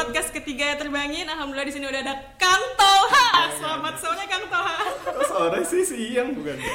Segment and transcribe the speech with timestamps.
[0.00, 1.28] podcast ketiga yang terbangin.
[1.28, 3.52] Alhamdulillah di sini udah ada Kang Toha.
[3.52, 4.76] Selamat sore Kang Toha.
[4.96, 6.56] Kok sore sih siang bukan?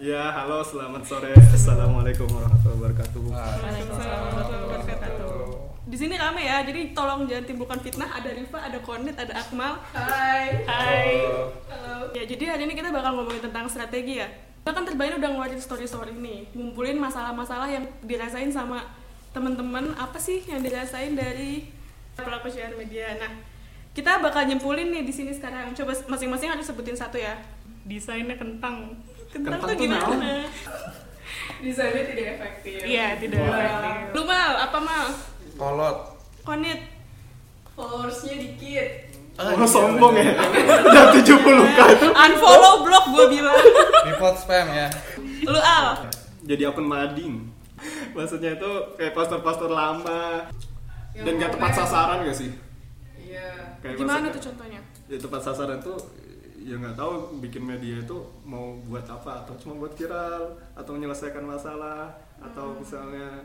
[0.00, 1.28] Ya, halo, selamat sore.
[1.36, 3.20] Assalamualaikum warahmatullahi wabarakatuh.
[3.20, 5.32] Waalaikumsalam warahmatullahi wabarakatuh.
[5.92, 8.08] Di sini rame ya, jadi tolong jangan timbulkan fitnah.
[8.08, 9.76] Ada Rifa, ada Konit, ada Akmal.
[9.92, 10.64] Hai.
[10.64, 11.20] Hai.
[11.68, 12.16] Halo.
[12.16, 14.28] Ya, jadi hari ini kita bakal ngomongin tentang strategi ya.
[14.64, 18.80] Kita kan terbaik udah ngeluarin story-story nih, ngumpulin masalah-masalah yang dirasain sama
[19.36, 19.92] teman-teman.
[20.00, 21.79] Apa sih yang dirasain dari
[22.14, 23.16] pelaku sosial media?
[23.16, 23.30] Nah,
[23.90, 25.72] kita bakal nyimpulin nih di sini sekarang.
[25.72, 27.34] Coba masing-masing harus sebutin satu ya.
[27.82, 28.94] Desainnya kentang.
[29.28, 30.44] Kentang, Kentang tuh gimana?
[31.60, 33.52] desainnya tidak efektif Iya, tidak Wah.
[33.52, 34.12] efektif.
[34.12, 35.06] Lu mal, apa mal?
[35.54, 35.96] kolot
[36.40, 36.80] Konit.
[37.70, 38.88] followersnya dikit
[39.36, 40.36] Oh, sombong ya.
[40.88, 42.06] Udah 70k itu.
[42.12, 43.56] Unfollow blog gue bilang.
[44.04, 44.88] report spam ya
[45.40, 45.96] Lu al.
[46.44, 47.48] Jadi akun mading.
[48.12, 50.44] Maksudnya itu kayak pastor-pastor lama
[51.16, 52.50] Yang dan gak tepat sasaran gak sih?
[53.18, 53.48] iya
[53.82, 54.80] Kayak Gimana tuh contohnya?
[55.10, 55.98] Ya tepat sasaran tuh
[56.60, 61.40] ya nggak tahu bikin media itu mau buat apa atau cuma buat viral atau menyelesaikan
[61.40, 63.40] masalah atau misalnya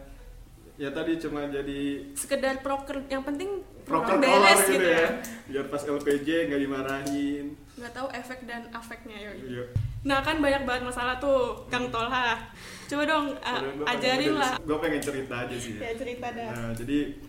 [0.76, 5.00] ya tadi cuma jadi Sekedar proker, yang penting proker beres gitu, gitu ya.
[5.00, 5.10] ya
[5.48, 9.32] biar pas LPJ nggak dimarahin Nggak tahu efek dan afeknya ya.
[9.36, 9.64] Iya.
[10.08, 12.40] Nah kan banyak banget masalah tuh, Kang Tolha.
[12.88, 14.56] Coba dong uh, ajarin lah.
[14.64, 16.50] gue pengen cerita aja sih Ya cerita dah.
[16.56, 17.20] Nah, jadi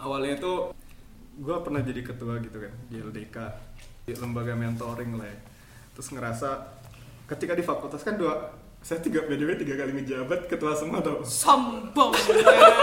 [0.00, 0.72] awalnya tuh
[1.40, 3.36] gue pernah jadi ketua gitu kan di LDK
[4.08, 5.38] di lembaga mentoring lah ya.
[5.96, 6.48] Terus ngerasa
[7.28, 12.16] ketika di fakultas kan dua saya tiga BDW tiga kali ngejabat ketua semua tuh Sombong.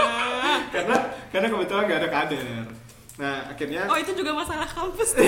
[0.74, 0.96] karena
[1.34, 2.46] karena kebetulan nggak ada kader.
[3.18, 5.18] Nah akhirnya oh itu juga masalah kampus.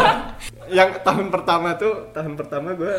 [0.76, 2.94] yang tahun pertama tuh tahun pertama gue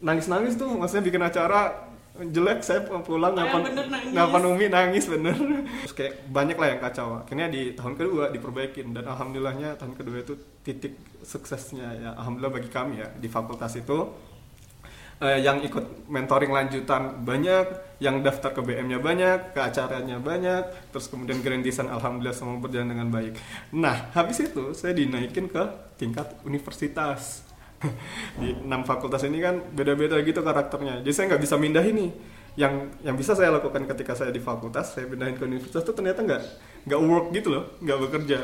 [0.00, 1.89] nangis nangis tuh maksudnya bikin acara
[2.28, 4.12] jelek saya pulang yang ngapain bener nangis.
[4.12, 5.36] ngapain umi nangis bener
[5.84, 10.20] terus kayak banyak lah yang kacau akhirnya di tahun kedua diperbaikin dan alhamdulillahnya tahun kedua
[10.20, 14.12] itu titik suksesnya ya alhamdulillah bagi kami ya di fakultas itu
[15.20, 21.12] eh, yang ikut mentoring lanjutan banyak, yang daftar ke BM-nya banyak, ke acaranya banyak, terus
[21.12, 23.36] kemudian grand design alhamdulillah semua berjalan dengan baik.
[23.76, 25.60] Nah, habis itu saya dinaikin ke
[26.00, 27.49] tingkat universitas.
[28.36, 31.00] Di enam fakultas ini kan beda-beda gitu karakternya.
[31.00, 32.12] Jadi saya nggak bisa mindah ini.
[32.58, 36.20] Yang yang bisa saya lakukan ketika saya di fakultas, saya pindahin ke universitas itu ternyata
[36.20, 36.42] nggak
[36.90, 38.38] nggak work gitu loh, nggak bekerja.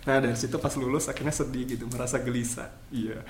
[0.00, 2.72] Nah dari situ pas lulus akhirnya sedih gitu, merasa gelisah.
[2.88, 3.20] Iya,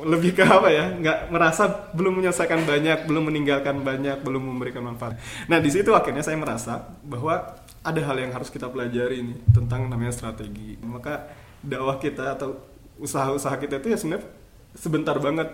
[0.00, 0.96] lebih ke apa ya?
[0.96, 5.20] Nggak merasa belum menyelesaikan banyak, belum meninggalkan banyak, belum memberikan manfaat.
[5.44, 9.92] Nah di situ akhirnya saya merasa bahwa ada hal yang harus kita pelajari nih tentang
[9.92, 10.80] namanya strategi.
[10.80, 11.28] Maka
[11.60, 12.64] dakwah kita atau
[12.96, 14.45] usaha-usaha kita itu ya sebenarnya
[14.76, 15.48] sebentar banget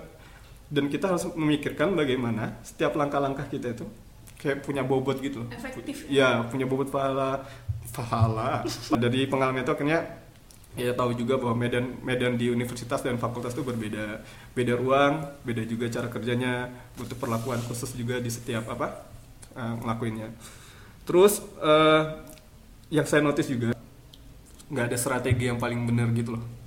[0.72, 3.86] dan kita harus memikirkan bagaimana setiap langkah-langkah kita itu
[4.40, 5.46] kayak punya bobot gitu.
[5.54, 6.10] Efektif.
[6.10, 7.46] Ya, punya bobot pahala
[7.92, 8.64] pahala.
[8.90, 10.00] Dari pengalaman itu akhirnya
[10.72, 14.24] ya tahu juga bahwa medan medan di universitas dan fakultas itu berbeda.
[14.56, 19.06] Beda ruang, beda juga cara kerjanya, butuh perlakuan khusus juga di setiap apa
[19.54, 20.32] eh, ngelakuinnya.
[21.04, 22.02] Terus eh,
[22.88, 23.76] yang saya notice juga
[24.72, 26.61] nggak ada strategi yang paling benar gitu loh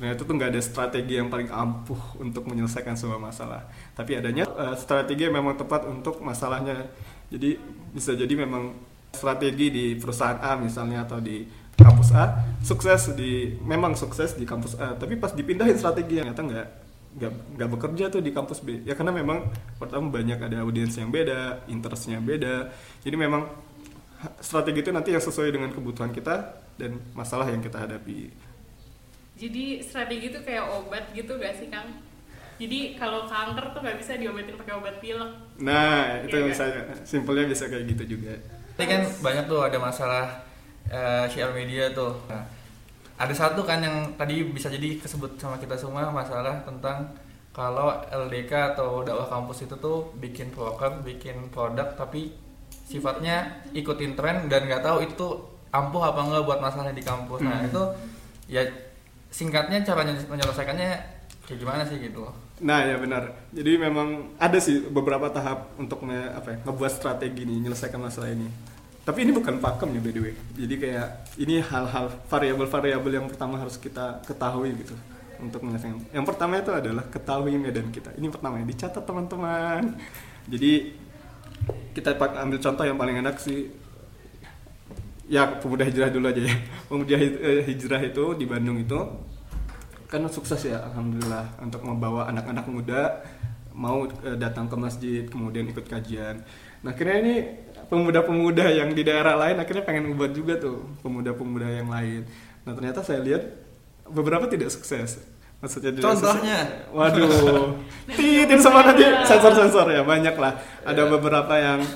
[0.00, 3.68] ternyata tuh nggak ada strategi yang paling ampuh untuk menyelesaikan sebuah masalah.
[3.92, 6.88] Tapi adanya eh, strategi yang memang tepat untuk masalahnya.
[7.28, 7.60] Jadi
[7.92, 8.72] bisa jadi memang
[9.12, 11.44] strategi di perusahaan A misalnya atau di
[11.76, 12.32] kampus A
[12.64, 14.96] sukses di memang sukses di kampus A.
[14.96, 16.68] Tapi pas dipindahin strategi yang ternyata nggak
[17.20, 18.80] nggak nggak bekerja tuh di kampus B.
[18.88, 22.72] Ya karena memang pertama banyak ada audiens yang beda interestnya beda.
[23.04, 23.52] Jadi memang
[24.40, 28.32] strategi itu nanti yang sesuai dengan kebutuhan kita dan masalah yang kita hadapi
[29.40, 31.88] Jadi strategi itu kayak obat gitu gak sih Kang?
[32.60, 35.32] Jadi kalau kanker tuh nggak bisa diobatin pakai obat pilek.
[35.58, 36.64] Nah, itu Iya, bisa
[37.02, 38.36] simpelnya bisa kayak gitu juga.
[38.76, 40.44] ini kan banyak tuh ada masalah
[40.86, 42.40] eh, share media tuh nah,
[43.16, 47.12] ada satu kan yang tadi bisa jadi kesebut sama kita semua masalah tentang
[47.50, 52.32] kalau LDK atau dakwah kampus itu tuh bikin program, bikin produk tapi
[52.82, 55.26] sifatnya ikutin tren dan nggak tahu itu
[55.70, 57.40] ampuh apa enggak buat masalahnya di kampus.
[57.40, 57.68] Nah, Hmm.
[57.68, 57.82] itu
[58.48, 58.64] ya
[59.30, 60.90] singkatnya cara menyelesaikannya
[61.46, 62.26] kayak gimana sih gitu.
[62.60, 63.48] Nah, ya benar.
[63.56, 68.30] Jadi memang ada sih beberapa tahap untuk nge, apa ya, ngebuat strategi nih menyelesaikan masalah
[68.30, 68.46] ini.
[69.00, 70.34] Tapi ini bukan pakem ya by the way.
[70.54, 71.08] Jadi kayak
[71.40, 74.92] ini hal-hal variabel-variabel yang pertama harus kita ketahui gitu
[75.40, 76.12] untuk menyelesaikan.
[76.12, 78.12] Yang pertama itu adalah ketahui medan kita.
[78.12, 79.96] Ini pertama ya dicatat teman-teman.
[80.46, 80.72] Jadi
[81.96, 83.72] kita ambil contoh yang paling enak sih
[85.30, 86.54] ya pemuda hijrah dulu aja ya.
[86.90, 88.98] Pemuda eh, hijrah itu di Bandung itu
[90.10, 93.22] kan sukses ya alhamdulillah untuk membawa anak-anak muda
[93.70, 96.42] mau eh, datang ke masjid kemudian ikut kajian.
[96.82, 97.34] Nah akhirnya ini
[97.86, 102.26] pemuda-pemuda yang di daerah lain akhirnya pengen ubah juga tuh pemuda-pemuda yang lain.
[102.66, 103.46] Nah ternyata saya lihat
[104.10, 105.22] beberapa tidak sukses.
[105.62, 106.58] Maksudnya tidak Contohnya?
[106.66, 106.90] sukses.
[106.90, 107.78] waduh.
[108.18, 109.06] Titin sama nanti.
[109.22, 111.86] Sensor-sensor ya banyak lah ada beberapa yang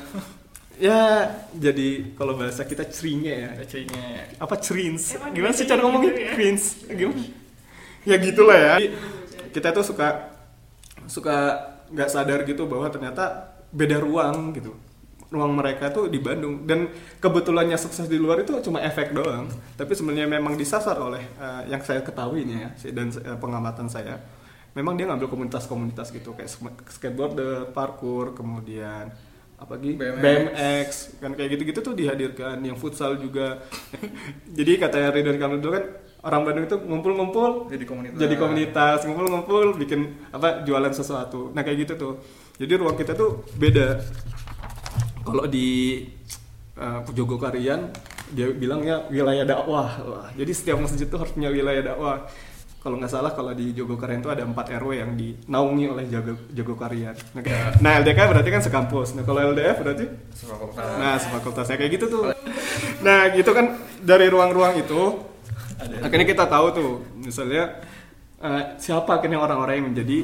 [0.79, 3.51] ya jadi kalau bahasa kita ceringe ya.
[3.63, 4.35] Kecilnya.
[4.41, 6.11] apa cerins Emang gimana sih cara ngomongnya?
[6.13, 6.33] gitu ya?
[6.35, 7.23] cerins gimana?
[8.05, 8.75] Ya gitulah ya.
[8.79, 8.89] Jadi,
[9.55, 10.09] kita tuh suka
[11.09, 11.37] suka
[11.93, 14.77] nggak sadar gitu bahwa ternyata beda ruang gitu.
[15.33, 16.69] Ruang mereka tuh di Bandung.
[16.69, 19.49] Dan kebetulannya sukses di luar itu cuma efek doang.
[19.75, 24.21] Tapi sebenarnya memang disasar oleh eh, yang saya ketahui nih ya dan eh, pengamatan saya.
[24.75, 26.35] Memang dia ngambil komunitas-komunitas gitu.
[26.35, 26.51] Kayak
[26.91, 29.11] skateboarder parkour kemudian
[29.65, 30.21] apa lagi BMX.
[30.21, 30.89] BMX
[31.25, 32.61] kan kayak gitu-gitu tuh dihadirkan.
[32.61, 33.65] Yang futsal juga.
[34.59, 35.85] Jadi katanya Ridwan Kamil dulu kan
[36.25, 37.51] orang Bandung itu ngumpul-ngumpul.
[37.73, 38.17] Jadi komunitas.
[38.17, 41.53] jadi komunitas ngumpul-ngumpul bikin apa jualan sesuatu.
[41.53, 42.15] Nah kayak gitu tuh.
[42.57, 44.01] Jadi ruang kita tuh beda.
[45.25, 46.01] Kalau di
[46.81, 47.93] uh, Jogokarian
[48.33, 49.89] dia bilangnya wilayah dakwah.
[50.05, 52.25] Wah, jadi setiap masjid tuh harus punya wilayah dakwah
[52.85, 57.17] kalau nggak salah kalau di Jogokarian itu ada 4 RW yang dinaungi oleh Jago, Jogokarian
[57.33, 60.05] nah, kayak- nah LDK berarti kan sekampus nah kalau LDF berarti
[60.37, 60.85] Sefakultas.
[61.01, 62.23] Nah, sefakultasnya kayak gitu tuh.
[63.01, 63.73] Nah, gitu kan
[64.05, 65.01] dari ruang-ruang itu
[66.01, 67.81] akhirnya kita tahu tuh, misalnya
[68.39, 70.19] eh, siapa akhirnya orang-orang yang menjadi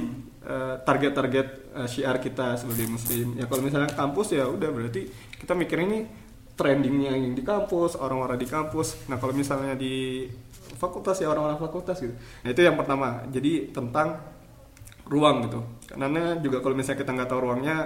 [0.44, 1.46] eh, target-target
[1.80, 3.40] eh, syiar kita sebagai muslim.
[3.40, 5.08] Ya kalau misalnya kampus ya udah berarti
[5.40, 6.04] kita mikir ini
[6.60, 9.08] trendingnya yang di kampus, orang-orang di kampus.
[9.08, 10.28] Nah, kalau misalnya di
[10.76, 12.12] fakultas ya orang-orang fakultas gitu.
[12.44, 13.24] Nah, itu yang pertama.
[13.32, 14.20] Jadi tentang
[15.10, 15.60] ruang gitu
[15.90, 17.76] karena juga kalau misalnya kita nggak tahu ruangnya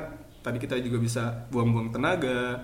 [0.44, 2.60] tadi kita juga bisa buang-buang tenaga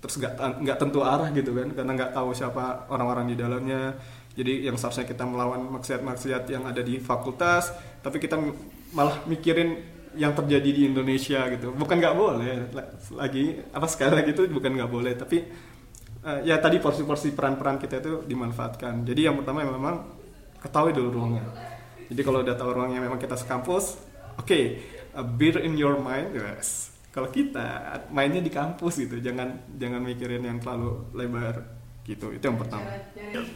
[0.00, 3.92] terus nggak nggak tentu arah gitu kan karena nggak tahu siapa orang-orang di dalamnya
[4.32, 8.40] jadi yang seharusnya kita melawan maksiat-maksiat yang ada di fakultas tapi kita
[8.96, 14.30] malah mikirin yang terjadi di Indonesia gitu bukan nggak boleh la- lagi apa sekali lagi
[14.34, 15.38] itu bukan nggak boleh tapi
[16.26, 19.96] eh, ya tadi porsi-porsi peran-peran kita itu dimanfaatkan jadi yang pertama memang
[20.60, 21.46] ketahui dulu ruangnya
[22.10, 23.94] jadi kalau udah tahu ruangnya memang kita sekampus,
[24.34, 24.60] oke,
[25.14, 26.90] a beer in your mind, yes.
[27.14, 31.62] Kalau kita mainnya di kampus gitu, jangan jangan mikirin yang terlalu lebar
[32.02, 32.34] gitu.
[32.34, 32.86] Itu yang pertama.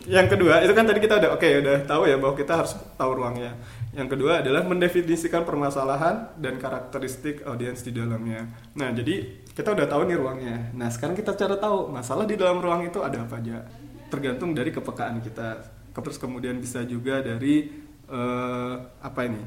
[0.07, 3.11] Yang kedua, itu kan tadi kita udah oke udah tahu ya bahwa kita harus tahu
[3.19, 3.59] ruangnya.
[3.95, 8.51] Yang kedua adalah mendefinisikan permasalahan dan karakteristik audiens di dalamnya.
[8.75, 10.57] Nah, jadi kita udah tahu nih ruangnya.
[10.75, 13.63] Nah, sekarang kita cara tahu masalah di dalam ruang itu ada apa aja.
[14.11, 15.63] Tergantung dari kepekaan kita.
[15.95, 17.71] Terus kemudian bisa juga dari
[18.11, 19.43] eh, apa ini?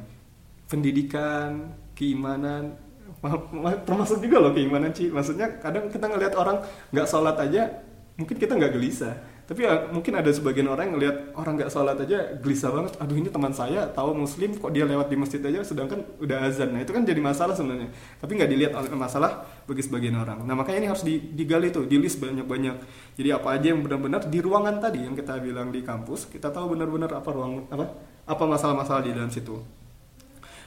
[0.72, 2.76] Pendidikan, keimanan,
[3.20, 5.12] ma- ma- termasuk juga loh keimanan sih.
[5.12, 6.64] Maksudnya kadang kita ngelihat orang
[6.96, 7.84] nggak sholat aja,
[8.16, 9.16] mungkin kita nggak gelisah.
[9.48, 13.00] Tapi ya, mungkin ada sebagian orang yang ngelihat orang nggak sholat aja gelisah banget.
[13.00, 16.76] Aduh ini teman saya tahu muslim kok dia lewat di masjid aja, sedangkan udah azan.
[16.76, 17.88] Nah itu kan jadi masalah sebenarnya.
[18.20, 20.44] Tapi nggak dilihat masalah bagi sebagian orang.
[20.44, 22.76] Nah makanya ini harus di- digali tuh, di list banyak-banyak.
[23.16, 26.76] Jadi apa aja yang benar-benar di ruangan tadi yang kita bilang di kampus, kita tahu
[26.76, 27.88] benar-benar apa ruang apa
[28.28, 29.56] apa masalah-masalah di dalam situ.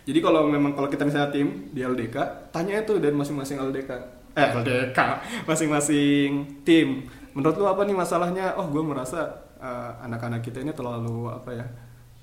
[0.08, 3.90] Jadi kalau memang kalau kita misalnya tim di LDK, tanya itu dari masing-masing LDK.
[4.32, 4.98] Eh LDK,
[5.48, 7.04] masing-masing tim.
[7.36, 8.58] Menurut lu apa nih masalahnya?
[8.58, 11.66] Oh, gue merasa eh, anak-anak kita ini terlalu apa ya?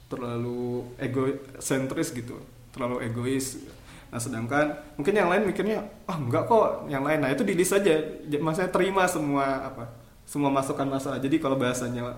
[0.07, 2.39] Terlalu egosentris gitu,
[2.71, 3.59] terlalu egois.
[4.07, 7.19] Nah, sedangkan mungkin yang lain mikirnya, ah enggak kok, yang lain.
[7.19, 7.99] Nah, itu di list aja.
[8.23, 9.91] Maksudnya terima semua apa?
[10.23, 11.19] Semua masukan masalah.
[11.19, 12.15] Jadi kalau bahasanya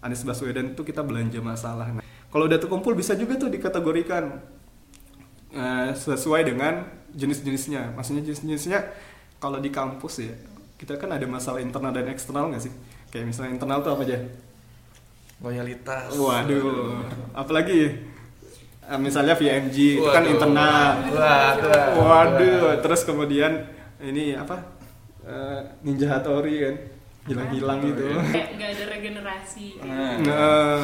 [0.00, 1.88] Anies Baswedan itu kita belanja masalah.
[1.92, 4.40] Nah, kalau udah terkumpul bisa juga tuh dikategorikan
[5.52, 7.96] eh, sesuai dengan jenis-jenisnya.
[7.96, 8.78] Maksudnya jenis-jenisnya
[9.40, 10.36] kalau di kampus ya
[10.76, 12.72] kita kan ada masalah internal dan eksternal nggak sih?
[13.08, 14.18] Kayak misalnya internal tuh apa aja?
[15.36, 16.12] Loyalitas.
[16.12, 17.92] Waduh, apalagi
[18.82, 20.32] eh, misalnya VMG itu kan Waduh.
[20.32, 20.90] internal.
[21.12, 21.84] Waduh.
[21.98, 23.68] Waduh, terus kemudian
[23.98, 24.56] ini apa?
[25.22, 26.74] Eh, Ninja Hattori kan
[27.26, 28.06] hilang-hilang gitu.
[28.30, 30.78] kayak nggak ada regenerasi Nah, Nah,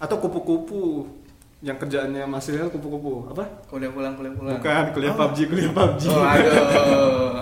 [0.00, 1.04] atau kupu-kupu
[1.60, 3.44] yang kerjaannya mahasiswa kupu-kupu apa?
[3.68, 4.56] kuliah pulang, kuliah pulang.
[4.56, 6.02] Bukan kuliah PUBG, kuliah PUBG.
[6.08, 7.38] Oh, aduh.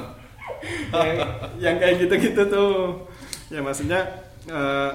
[1.58, 3.06] Yang, kayak gitu-gitu tuh.
[3.50, 4.06] Ya maksudnya
[4.46, 4.90] eh,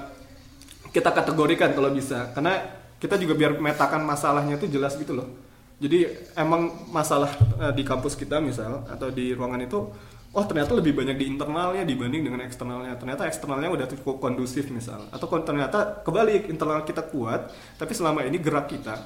[0.95, 2.63] kita kategorikan kalau bisa, karena
[2.95, 5.27] kita juga biar metakan masalahnya itu jelas gitu loh.
[5.75, 6.07] Jadi
[6.39, 9.91] emang masalah eh, di kampus kita misal atau di ruangan itu,
[10.31, 12.95] oh ternyata lebih banyak di internalnya dibanding dengan eksternalnya.
[12.95, 18.39] Ternyata eksternalnya udah cukup kondusif misal, atau ternyata kebalik internal kita kuat, tapi selama ini
[18.39, 19.03] gerak kita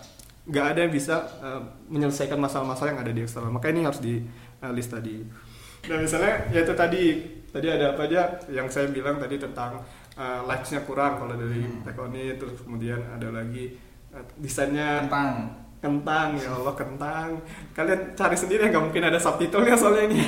[0.49, 3.49] nggak ada yang bisa eh, menyelesaikan masalah-masalah yang ada di eksternal.
[3.49, 4.21] Maka ini harus di
[4.61, 5.48] eh, list tadi.
[5.87, 7.03] Nah misalnya ya itu tadi.
[7.49, 8.29] Tadi ada apa aja?
[8.45, 9.81] Yang saya bilang tadi tentang
[10.13, 11.81] uh, likes-nya kurang kalau dari Hmm.
[11.81, 13.73] Tekoni terus kemudian ada lagi
[14.13, 15.33] uh, desainnya Kentang.
[15.79, 17.29] kentang ya Allah kentang.
[17.73, 20.21] Kalian cari sendiri nggak mungkin ada subtitlenya soalnya ini.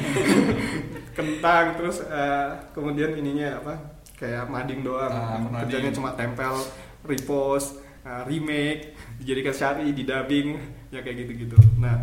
[1.17, 3.75] Kentang terus eh, kemudian ininya apa?
[4.15, 5.11] Kayak mading doang.
[5.11, 5.67] Ah, mading.
[5.67, 6.55] kerjanya cuma tempel
[7.03, 10.55] repost eh, remake dijadikan syari di dubbing
[10.89, 11.95] ya kayak gitu gitu nah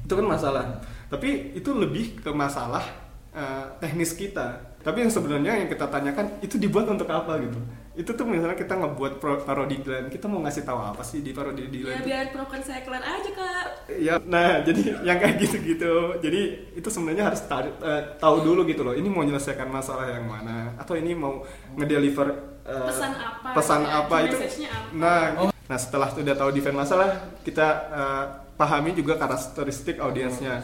[0.00, 0.64] itu kan masalah
[1.06, 2.82] tapi itu lebih ke masalah
[3.30, 4.46] eh, teknis kita
[4.80, 7.58] tapi yang sebenarnya yang kita tanyakan itu dibuat untuk apa gitu
[7.96, 11.64] itu tuh misalnya kita ngebuat parodi Dilan kita mau ngasih tahu apa sih di parodi
[11.64, 12.04] Ya Dilan itu?
[12.04, 13.66] biar proker saya kelar aja kak.
[13.88, 16.40] ya nah jadi yang kayak gitu-gitu jadi
[16.76, 20.76] itu sebenarnya harus ta- eh, tahu dulu gitu loh ini mau menyelesaikan masalah yang mana
[20.76, 21.40] atau ini mau
[21.72, 22.28] ngedeliver
[22.62, 23.48] eh, Pesan apa?
[23.54, 24.92] pesan ya, apa itu apa?
[24.92, 25.50] nah Oh.
[25.64, 27.10] nah setelah sudah tahu defend masalah
[27.42, 30.60] kita eh, pahami juga karakteristik audiensnya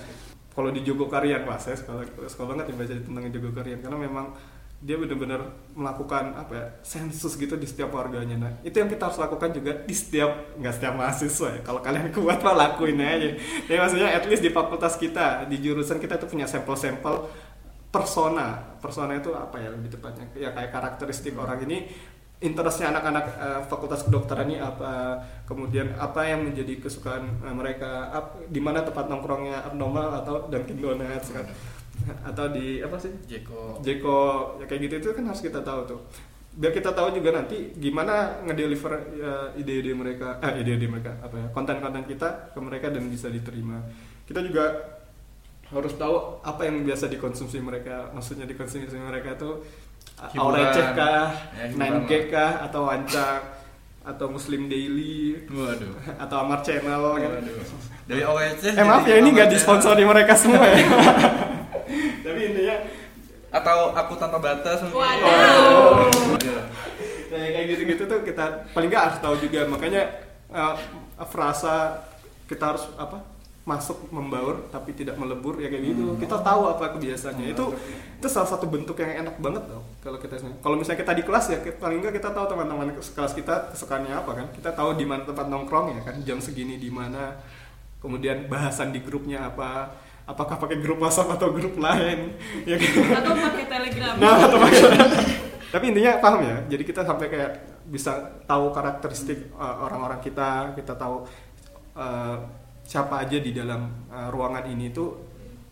[0.53, 4.27] kalau di Jogokarian wah saya sekolah sekolah banget ya baca tentang Jogokarian karena memang
[4.83, 5.47] dia benar-benar
[5.79, 8.35] melakukan apa ya sensus gitu di setiap warganya.
[8.35, 11.61] Nah itu yang kita harus lakukan juga di setiap nggak setiap mahasiswa ya.
[11.63, 13.31] Kalau kalian kuat mah lakuin aja.
[13.71, 17.31] Ya maksudnya at least di fakultas kita di jurusan kita tuh punya sampel-sampel
[17.95, 18.75] persona.
[18.83, 21.87] Persona itu apa ya lebih tepatnya ya kayak karakteristik orang ini
[22.43, 28.43] interestnya anak-anak eh, fakultas kedokteran ini apa kemudian apa yang menjadi kesukaan eh, mereka ap-
[28.51, 31.47] di mana tempat nongkrongnya abnormal atau Dunkin Donuts kan?
[32.27, 33.15] Atau di apa sih?
[33.31, 33.79] Jeko.
[33.81, 34.21] Jeko
[34.59, 36.01] ya kayak gitu itu kan harus kita tahu tuh.
[36.53, 41.47] Biar kita tahu juga nanti gimana ngedeliver ya, ide-ide mereka eh ide-ide mereka apa ya
[41.55, 43.81] konten-konten kita ke mereka dan bisa diterima.
[44.29, 44.69] Kita juga
[45.73, 49.65] harus tahu apa yang biasa dikonsumsi mereka maksudnya dikonsumsi mereka tuh
[50.31, 50.63] Hiburan.
[50.63, 51.27] Aureceh kah,
[51.59, 53.41] Ya, hiburan 9 kah atau Wancak
[54.03, 55.95] atau Muslim Daily waduh
[56.27, 57.31] atau Amar Channel gitu.
[57.39, 57.57] waduh
[58.03, 60.83] dari OEC Eh maaf ya ini nggak disponsori mereka semua ya.
[62.27, 62.77] Tapi intinya
[63.53, 66.11] atau aku tanpa batas mungkin Waduh.
[66.43, 66.63] Iya.
[67.33, 70.03] Nah, kayak gitu-gitu tuh kita paling nggak harus tahu juga makanya
[70.51, 70.75] uh,
[71.25, 72.03] frasa
[72.45, 73.23] kita harus apa
[73.63, 76.19] masuk membaur tapi tidak melebur ya kayak gitu.
[76.19, 77.55] Kita tahu apa kebiasaannya.
[77.55, 77.71] Itu
[78.19, 81.47] itu salah satu bentuk yang enak banget loh kalau kita kalau misalnya kita di kelas
[81.51, 84.47] ya kita- paling nggak kita tahu teman-teman kelas kita kesukaannya apa kan.
[84.51, 87.39] Kita tahu di mana tempat nongkrong ya kan jam segini di mana.
[88.03, 89.95] Kemudian bahasan di grupnya apa
[90.27, 92.35] apakah pakai grup WhatsApp atau grup lain
[92.71, 92.93] ya kan.
[93.23, 94.15] Atau pakai telegram.
[94.19, 94.81] Nah, atau pakai
[95.73, 96.57] Tapi intinya paham ya.
[96.69, 97.53] Jadi kita sampai kayak
[97.89, 101.25] bisa tahu karakteristik uh, orang-orang kita, kita tahu
[101.97, 102.37] uh,
[102.93, 105.17] siapa aja di dalam uh, ruangan ini itu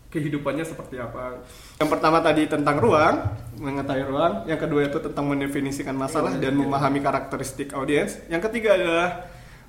[0.09, 1.37] kehidupannya seperti apa.
[1.77, 3.15] Yang pertama tadi tentang ruang,
[3.61, 4.33] mengetahui ruang.
[4.49, 8.17] Yang kedua itu tentang mendefinisikan masalah dan memahami karakteristik audiens.
[8.27, 9.09] Yang ketiga adalah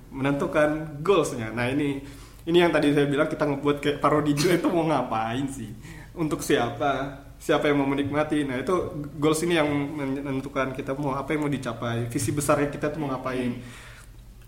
[0.09, 1.53] menentukan goalsnya.
[1.53, 2.01] Nah ini
[2.49, 5.71] ini yang tadi saya bilang kita ngebuat kayak parodi juga itu mau ngapain sih?
[6.17, 7.21] Untuk siapa?
[7.37, 8.49] Siapa yang mau menikmati?
[8.49, 8.75] Nah itu
[9.21, 13.15] goals ini yang menentukan kita mau apa yang mau dicapai, visi besarnya kita tuh mau
[13.15, 13.63] ngapain.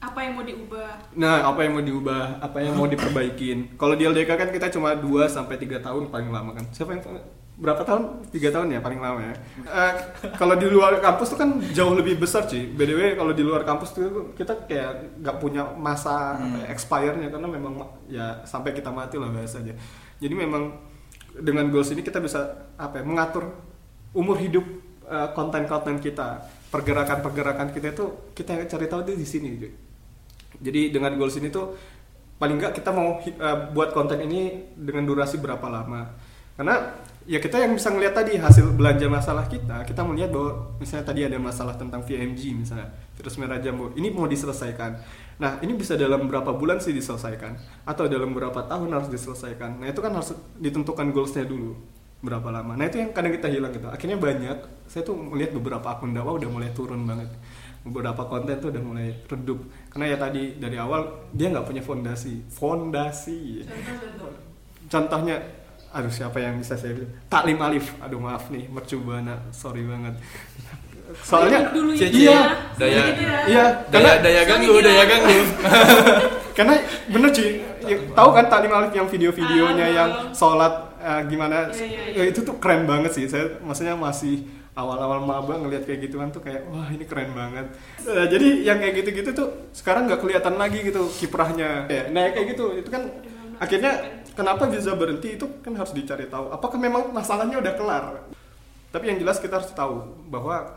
[0.04, 0.88] Apa yang mau diubah?
[1.16, 3.80] Nah, apa yang mau diubah, apa yang mau diperbaikin.
[3.80, 6.64] Kalau di LDK kan kita cuma 2 sampai 3 tahun paling lama kan.
[6.70, 7.02] Siapa yang
[7.54, 8.02] berapa tahun?
[8.28, 9.34] 3 tahun ya paling lama ya.
[9.64, 9.92] Eh,
[10.34, 12.68] kalau di luar kampus tuh kan jauh lebih besar sih.
[12.68, 17.48] BDW kalau di luar kampus tuh kita kayak nggak punya masa apa ya, expire-nya karena
[17.48, 19.72] memang ma- ya sampai kita mati lah bahasanya.
[20.18, 20.74] Jadi memang
[21.34, 22.44] dengan goals ini kita bisa
[22.74, 23.54] apa ya, mengatur
[24.12, 24.66] umur hidup
[25.06, 29.68] eh, konten-konten kita, pergerakan-pergerakan kita itu kita cari tahu tuh di sini gitu.
[30.60, 31.74] Jadi dengan goals ini tuh
[32.38, 36.10] paling nggak kita mau eh, buat konten ini dengan durasi berapa lama.
[36.54, 36.94] Karena
[37.26, 41.20] ya kita yang bisa ngelihat tadi hasil belanja masalah kita, kita melihat bahwa misalnya tadi
[41.26, 44.94] ada masalah tentang VMG misalnya, virus merah jambu, ini mau diselesaikan.
[45.42, 49.82] Nah, ini bisa dalam berapa bulan sih diselesaikan atau dalam berapa tahun harus diselesaikan.
[49.82, 50.30] Nah, itu kan harus
[50.62, 51.74] ditentukan goalsnya dulu
[52.22, 52.78] berapa lama.
[52.78, 53.90] Nah, itu yang kadang kita hilang gitu.
[53.90, 57.34] Akhirnya banyak, saya tuh melihat beberapa akun dakwah udah mulai turun banget
[57.84, 59.60] beberapa konten tuh udah mulai redup.
[59.92, 62.48] Karena ya tadi dari awal dia nggak punya fondasi.
[62.48, 63.62] Fondasi.
[63.68, 64.30] Contoh-contoh.
[64.84, 65.36] contohnya
[65.94, 67.12] aduh siapa yang bisa saya bilang?
[67.28, 67.92] Taklim alif.
[68.00, 70.16] Aduh maaf nih mercubana sorry banget.
[71.20, 72.40] Soalnya dulu iya, iya, ya.
[72.80, 73.04] daya ya.
[73.44, 75.38] iya daya karena daya ganggu daya ganggu.
[76.56, 76.74] Karena
[77.12, 77.50] bener cuy
[77.84, 80.72] ya, tahu kan taklim alif yang video-videonya Ah, yang sholat
[81.04, 81.68] eh, gimana?
[81.68, 82.22] Iya, ya, iya.
[82.32, 83.28] itu tuh keren banget sih.
[83.28, 87.70] Saya maksudnya masih awal-awal maba ngelihat kayak gituan tuh kayak wah ini keren banget.
[88.04, 91.86] Nah, jadi yang kayak gitu-gitu tuh sekarang nggak kelihatan lagi gitu kiprahnya.
[91.86, 93.06] Ya, nah kayak gitu itu kan
[93.62, 98.04] akhirnya kenapa bisa berhenti itu kan harus dicari tahu apakah memang masalahnya udah kelar?
[98.90, 100.74] Tapi yang jelas kita harus tahu bahwa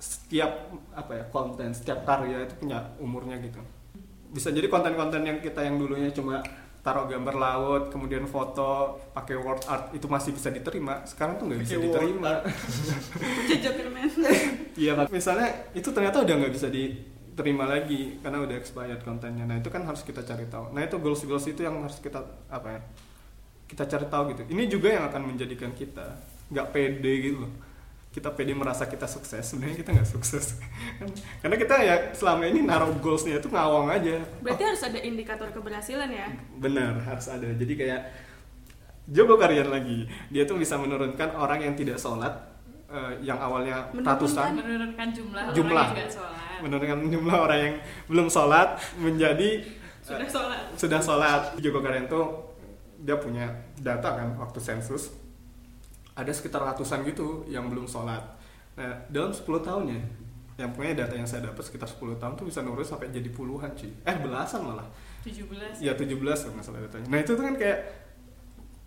[0.00, 3.60] setiap apa ya konten setiap karya itu punya umurnya gitu.
[4.30, 6.44] Bisa jadi konten-konten yang kita yang dulunya cuma
[6.80, 11.04] taruh gambar laut kemudian foto pakai word art itu masih bisa diterima.
[11.04, 12.40] Sekarang tuh nggak bisa diterima.
[14.82, 19.44] iya kan misalnya itu ternyata udah nggak bisa diterima lagi karena udah expired kontennya.
[19.44, 20.72] Nah itu kan harus kita cari tahu.
[20.72, 22.80] Nah itu goals goals itu yang harus kita apa ya
[23.68, 24.42] kita cari tahu gitu.
[24.50, 26.16] Ini juga yang akan menjadikan kita
[26.50, 27.69] nggak pede gitu loh
[28.10, 30.58] kita pede merasa kita sukses sebenarnya kita nggak sukses.
[31.42, 34.18] Karena kita ya selama ini naruh goalsnya itu ngawang aja.
[34.42, 36.26] Berarti harus ada indikator keberhasilan ya.
[36.58, 37.46] benar harus ada.
[37.46, 38.00] Jadi kayak
[39.06, 40.10] Jogo Karyan lagi.
[40.26, 42.34] Dia tuh bisa menurunkan orang yang tidak sholat
[42.86, 44.50] eh, yang awalnya Menurunkan ratusan.
[44.58, 45.86] menurunkan jumlah, Jumlah.
[45.86, 46.58] orang yang sholat.
[46.60, 47.74] Menurunkan jumlah orang yang
[48.06, 49.50] belum sholat menjadi
[50.02, 50.62] Sudah eh, sholat.
[50.74, 51.42] sudah sholat.
[51.62, 52.26] Jogo Karyan tuh
[52.98, 53.46] dia punya
[53.78, 55.14] data kan waktu sensus
[56.20, 58.20] ada sekitar ratusan gitu yang belum sholat.
[58.76, 60.00] Nah dalam 10 tahun ya
[60.60, 63.72] yang punya data yang saya dapat sekitar 10 tahun tuh bisa nurun sampai jadi puluhan
[63.72, 63.88] cuy.
[64.04, 64.84] Eh belasan malah.
[65.24, 67.06] 17 ya 17 kalau nggak salah datanya.
[67.08, 67.78] Nah itu tuh kan kayak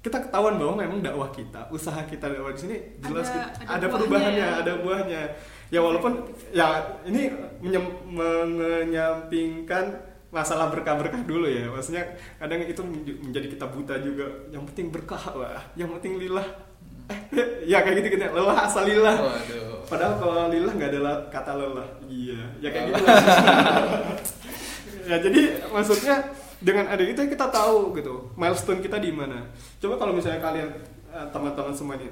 [0.04, 3.50] kita ketahuan bahwa memang dakwah kita usaha kita dakwah di sini jelas Ada- gitu.
[3.63, 4.60] ada ada, perubahannya ya.
[4.62, 5.22] ada buahnya.
[5.72, 6.13] Ya walaupun
[6.52, 6.68] ya
[7.08, 7.32] ini
[7.63, 9.86] menyem- menyampingkan
[10.30, 11.70] masalah berkah-berkah dulu ya.
[11.72, 12.04] Maksudnya
[12.36, 14.25] kadang itu menj- menjadi kita buta juga.
[14.52, 16.46] Yang penting berkah lah yang penting lillah
[17.72, 19.72] ya kayak gitu gitu lelah asal lillah Waduh.
[19.83, 21.86] Padahal kalau lillah nggak ada la- kata lelah.
[22.07, 23.03] Iya, ya kayak gitu.
[25.12, 26.15] ya jadi maksudnya
[26.63, 29.43] dengan ada itu kita tahu gitu milestone kita di mana.
[29.77, 30.69] Coba kalau misalnya kalian
[31.12, 32.10] eh, teman-teman semua nih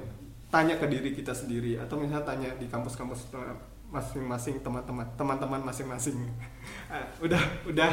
[0.52, 3.56] tanya ke diri kita sendiri atau misalnya tanya di kampus-kampus eh,
[3.88, 6.28] masing-masing teman-teman teman-teman masing-masing
[6.92, 7.92] Eh, udah udah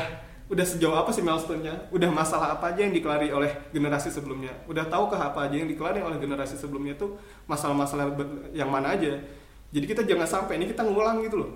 [0.50, 1.88] udah sejauh apa sih milestone-nya?
[1.90, 4.50] Udah masalah apa aja yang dikelari oleh generasi sebelumnya?
[4.66, 7.16] Udah tahukah apa aja yang dikelari oleh generasi sebelumnya tuh
[7.46, 8.18] masalah-masalah
[8.52, 9.14] yang mana aja?
[9.70, 11.52] Jadi kita jangan sampai ini kita ngulang gitu loh.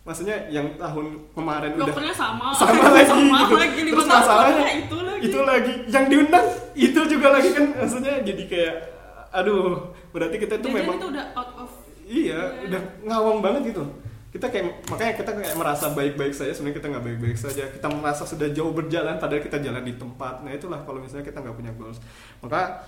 [0.00, 2.54] Maksudnya yang tahun kemarin udah sama.
[2.58, 3.54] sama lagi sama gitu.
[3.54, 5.20] lagi Terus masalahnya itu lagi.
[5.20, 8.74] itu lagi yang diundang itu juga lagi kan maksudnya jadi kayak
[9.28, 11.70] aduh berarti kita itu memang itu udah out of
[12.02, 12.66] iya Iya.
[12.66, 13.84] udah ngawang banget gitu
[14.30, 18.22] kita kayak makanya kita kayak merasa baik-baik saja sebenarnya kita nggak baik-baik saja kita merasa
[18.22, 21.72] sudah jauh berjalan padahal kita jalan di tempat nah itulah kalau misalnya kita nggak punya
[21.74, 21.98] goals
[22.38, 22.86] maka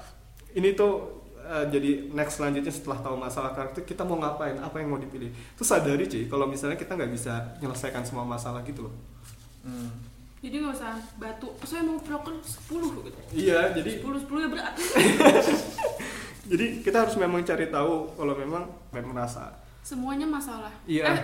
[0.55, 4.95] ini tuh eh, jadi next selanjutnya setelah tahu masalah karakter kita mau ngapain apa yang
[4.95, 8.95] mau dipilih terus sadari cuy kalau misalnya kita nggak bisa menyelesaikan semua masalah gitu loh
[9.63, 9.95] Hmm.
[10.43, 11.55] Jadi nggak usah batu.
[11.63, 13.19] Saya mau proker 10 gitu.
[13.31, 14.75] iya jadi 10 10 ya berat.
[16.51, 20.71] jadi kita harus memang cari tahu kalau memang pengen merasa Semuanya masalah.
[20.85, 21.11] Iya.
[21.11, 21.19] Eh,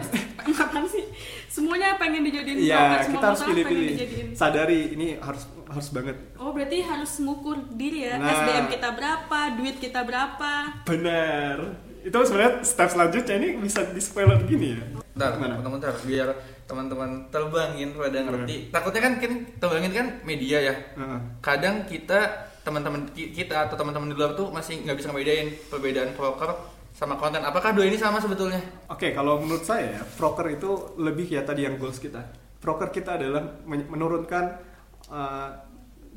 [0.59, 1.07] apaan sih?
[1.49, 3.89] Semuanya pengen dijadiin Iya, proker, semua kita harus pilih-pilih.
[3.89, 4.29] dijadiin.
[4.35, 6.17] Sadari ini harus harus banget.
[6.35, 8.27] Oh berarti harus ngukur diri ya Nah.
[8.27, 11.57] SDM kita berapa, duit kita berapa Benar.
[12.01, 14.83] Itu sebenarnya step selanjutnya ini bisa di spoiler gini ya.
[15.13, 15.55] Bentar, Gimana?
[15.57, 16.29] bentar, bentar, biar
[16.65, 18.57] teman-teman terbangin pada ngerti.
[18.69, 20.75] Takutnya kan kan terbangin kan media ya.
[20.95, 21.21] Heeh.
[21.39, 22.27] Kadang kita
[22.61, 26.53] teman-teman ki- kita atau teman-teman di luar tuh masih nggak bisa ngebedain perbedaan broker
[26.99, 27.39] sama konten.
[27.39, 28.59] Apakah dua ini sama sebetulnya?
[28.91, 32.27] Oke, kalau menurut saya ya, proker itu lebih ya tadi yang goals kita.
[32.59, 34.45] Proker kita adalah men- menurunkan
[35.07, 35.49] uh,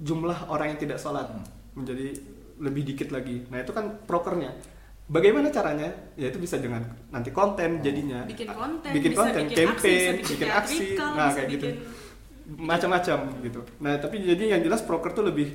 [0.02, 1.30] jumlah orang yang tidak sholat
[1.78, 2.18] menjadi
[2.58, 3.46] lebih dikit lagi.
[3.54, 4.58] Nah itu kan prokernya.
[5.06, 5.92] Bagaimana caranya?
[6.18, 6.82] Ya itu bisa dengan
[7.14, 8.26] nanti konten jadinya.
[8.26, 11.68] Bikin konten, bikin bisa konten, bikin campaign, aksi, bikin aksi, artikel, nah kayak gitu,
[12.58, 13.62] macam-macam gitu.
[13.84, 15.52] Nah tapi jadi yang jelas proker tuh lebih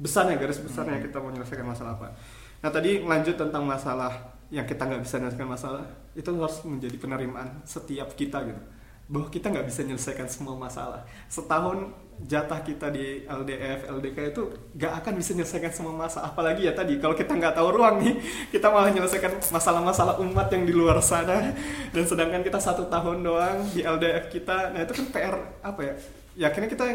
[0.00, 2.18] besarnya garis besarnya kita mau menyelesaikan masalah apa.
[2.66, 5.84] Nah tadi lanjut tentang masalah yang kita nggak bisa menyelesaikan masalah
[6.18, 8.62] itu harus menjadi penerimaan setiap kita gitu.
[9.10, 11.06] Bahwa kita nggak bisa menyelesaikan semua masalah.
[11.30, 11.90] Setahun
[12.28, 14.42] jatah kita di LDF LDK itu
[14.76, 16.34] nggak akan bisa menyelesaikan semua masalah.
[16.34, 18.14] Apalagi ya tadi kalau kita nggak tahu ruang nih
[18.50, 21.54] kita malah menyelesaikan masalah-masalah umat yang di luar sana.
[21.94, 25.94] Dan sedangkan kita satu tahun doang di LDF kita nah itu kan PR apa ya?
[26.34, 26.86] Ya akhirnya kita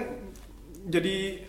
[0.91, 1.41] jadi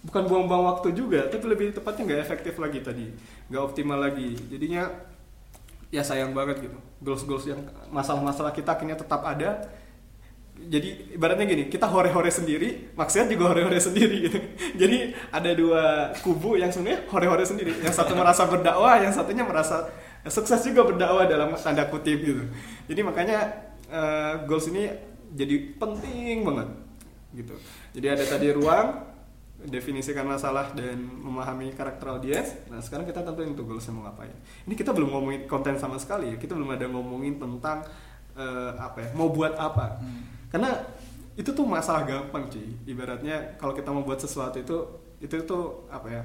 [0.00, 3.06] bukan buang-buang waktu juga tapi lebih tepatnya nggak efektif lagi tadi.
[3.50, 4.38] Nggak optimal lagi.
[4.48, 5.09] Jadinya
[5.90, 6.78] ya sayang banget gitu.
[7.02, 9.66] Goals-goals yang masalah-masalah kita akhirnya tetap ada.
[10.60, 14.38] Jadi ibaratnya gini kita hore-hore sendiri maksiat juga hore-hore sendiri gitu.
[14.80, 15.84] Jadi ada dua
[16.22, 17.74] kubu yang sebenarnya hore-hore sendiri.
[17.82, 19.90] Yang satu merasa berdakwah yang satunya merasa
[20.28, 22.44] sukses juga berdakwah dalam tanda kutip gitu.
[22.86, 23.38] Jadi makanya
[23.88, 24.86] eh, goals ini
[25.32, 26.68] jadi penting banget
[27.34, 27.54] gitu.
[27.96, 29.09] Jadi ada tadi ruang
[29.68, 32.56] definisikan masalah dan memahami karakter audiens.
[32.72, 34.32] Nah sekarang kita tentuin untuk goalsnya mau ngapain.
[34.64, 36.36] Ini kita belum ngomongin konten sama sekali ya.
[36.40, 37.84] Kita belum ada ngomongin tentang
[38.38, 40.00] eh, apa ya, mau buat apa.
[40.48, 40.72] Karena
[41.36, 42.72] itu tuh masalah gampang cuy.
[42.88, 44.76] Ibaratnya kalau kita mau buat sesuatu itu
[45.20, 46.22] itu tuh apa ya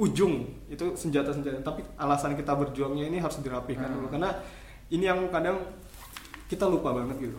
[0.00, 1.60] ujung itu senjata-senjata.
[1.60, 4.08] Tapi alasan kita berjuangnya ini harus dirapihkan dulu.
[4.08, 4.32] Karena
[4.88, 5.60] ini yang kadang
[6.48, 7.38] kita lupa banget gitu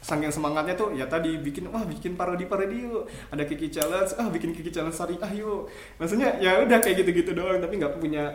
[0.00, 3.04] saking semangatnya tuh ya tadi bikin wah bikin parodi parodi yuk.
[3.28, 5.68] Ada kiki challenge ah bikin kiki challenge syariah yuk.
[6.00, 8.32] Maksudnya ya udah kayak gitu gitu doang tapi nggak punya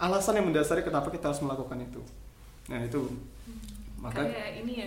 [0.00, 2.00] alasan yang mendasari kenapa kita harus melakukan itu.
[2.72, 3.00] Nah itu.
[4.00, 4.86] Maka kayak ini ya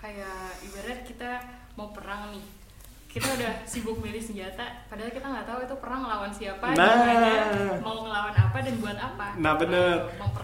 [0.00, 1.30] kayak ibarat kita
[1.76, 2.59] mau perang nih
[3.10, 6.94] kita udah sibuk milih senjata padahal kita nggak tahu itu perang ngelawan siapa Nah.
[6.94, 7.30] gimana
[7.82, 9.26] mau ngelawan apa dan buat apa.
[9.34, 9.94] Nah bener,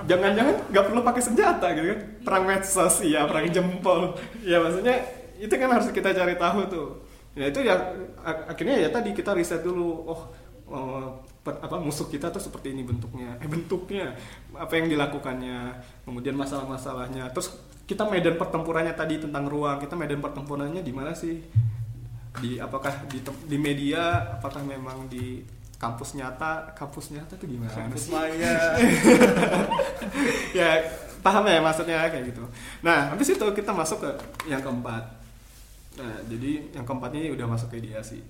[0.05, 2.01] jangan-jangan nggak perlu pakai senjata gitu kan?
[2.27, 4.19] Perang medsos ya, perang jempol.
[4.43, 4.99] Ya maksudnya
[5.39, 6.89] itu kan harus kita cari tahu tuh.
[7.39, 7.75] Ya itu ya
[8.19, 10.21] ak- akhirnya ya tadi kita riset dulu Oh,
[10.67, 11.07] oh,
[11.41, 13.39] per- apa musuh kita tuh seperti ini bentuknya.
[13.39, 14.11] Eh bentuknya,
[14.51, 15.71] apa yang dilakukannya.
[16.03, 17.31] Kemudian masalah-masalahnya.
[17.31, 17.55] Terus
[17.87, 21.39] kita medan pertempurannya tadi tentang ruang Kita medan pertempurannya di mana sih?
[22.37, 25.41] Di apakah di, di media, apakah memang di
[25.77, 28.13] kampus nyata kampus nyata tuh gimana Kampus sih?
[28.13, 28.81] maya.
[30.59, 30.81] ya
[31.21, 32.45] paham ya maksudnya kayak gitu.
[32.81, 34.11] Nah habis itu kita masuk ke
[34.49, 35.05] yang keempat.
[36.01, 38.25] Nah jadi yang keempat ini udah masuk ke ideasi.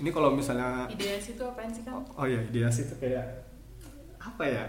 [0.00, 3.24] Ini kalau misalnya ideasi itu apaan sih kan oh ya ideasi itu kayak
[4.20, 4.64] apa ya?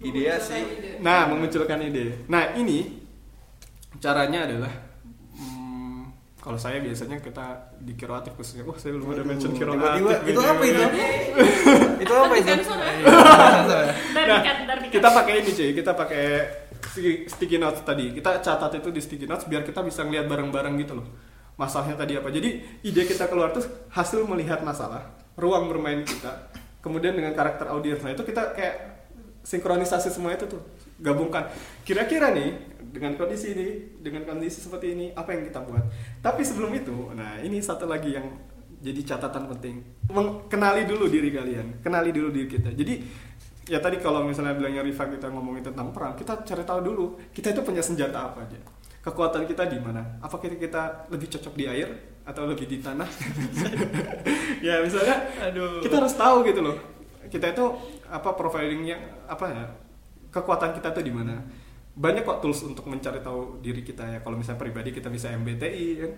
[0.00, 0.60] Ideasi.
[1.04, 2.24] Nah memunculkan ide.
[2.28, 3.04] Nah ini
[4.00, 4.72] caranya adalah
[6.44, 9.80] kalau saya biasanya kita di kreatif khususnya, wah saya belum ada mention kreatif.
[9.80, 10.82] Tiba-tiba, itu apa itu?
[12.04, 12.52] itu apa itu?
[14.12, 14.40] Nah,
[14.92, 15.70] kita pakai ini cuy.
[15.72, 16.24] Kita pakai
[17.32, 18.12] sticky, notes tadi.
[18.12, 21.08] Kita catat itu di sticky notes biar kita bisa ngeliat bareng-bareng gitu loh.
[21.56, 22.28] Masalahnya tadi apa.
[22.28, 23.64] Jadi ide kita keluar tuh
[23.96, 26.52] hasil melihat masalah ruang bermain kita
[26.84, 28.04] kemudian dengan karakter audiens.
[28.04, 28.76] Nah itu kita kayak
[29.48, 30.60] sinkronisasi semua itu tuh.
[31.00, 31.48] Gabungkan.
[31.88, 33.66] Kira-kira nih dengan kondisi ini
[33.98, 35.82] dengan kondisi seperti ini apa yang kita buat?
[36.22, 38.30] Tapi sebelum itu nah ini satu lagi yang
[38.78, 39.82] jadi catatan penting.
[40.14, 42.70] Mengenali dulu diri kalian kenali dulu diri kita.
[42.70, 43.02] Jadi
[43.66, 47.04] ya tadi kalau misalnya bilangnya Riva kita ngomongin tentang perang kita cari tahu dulu
[47.34, 48.60] kita itu punya senjata apa aja.
[49.02, 50.00] Kekuatan kita di mana?
[50.22, 51.90] Apa kita kita lebih cocok di air
[52.24, 53.08] atau lebih di tanah?
[54.64, 55.84] Ya misalnya Aduh.
[55.84, 56.76] kita harus tahu gitu loh.
[57.28, 57.64] Kita itu
[58.08, 58.96] apa profilingnya
[59.28, 59.64] apa ya
[60.32, 61.44] kekuatan kita tuh di mana
[61.94, 64.18] banyak kok tools untuk mencari tahu diri kita ya.
[64.18, 66.12] Kalau misalnya pribadi kita bisa MBTI kan?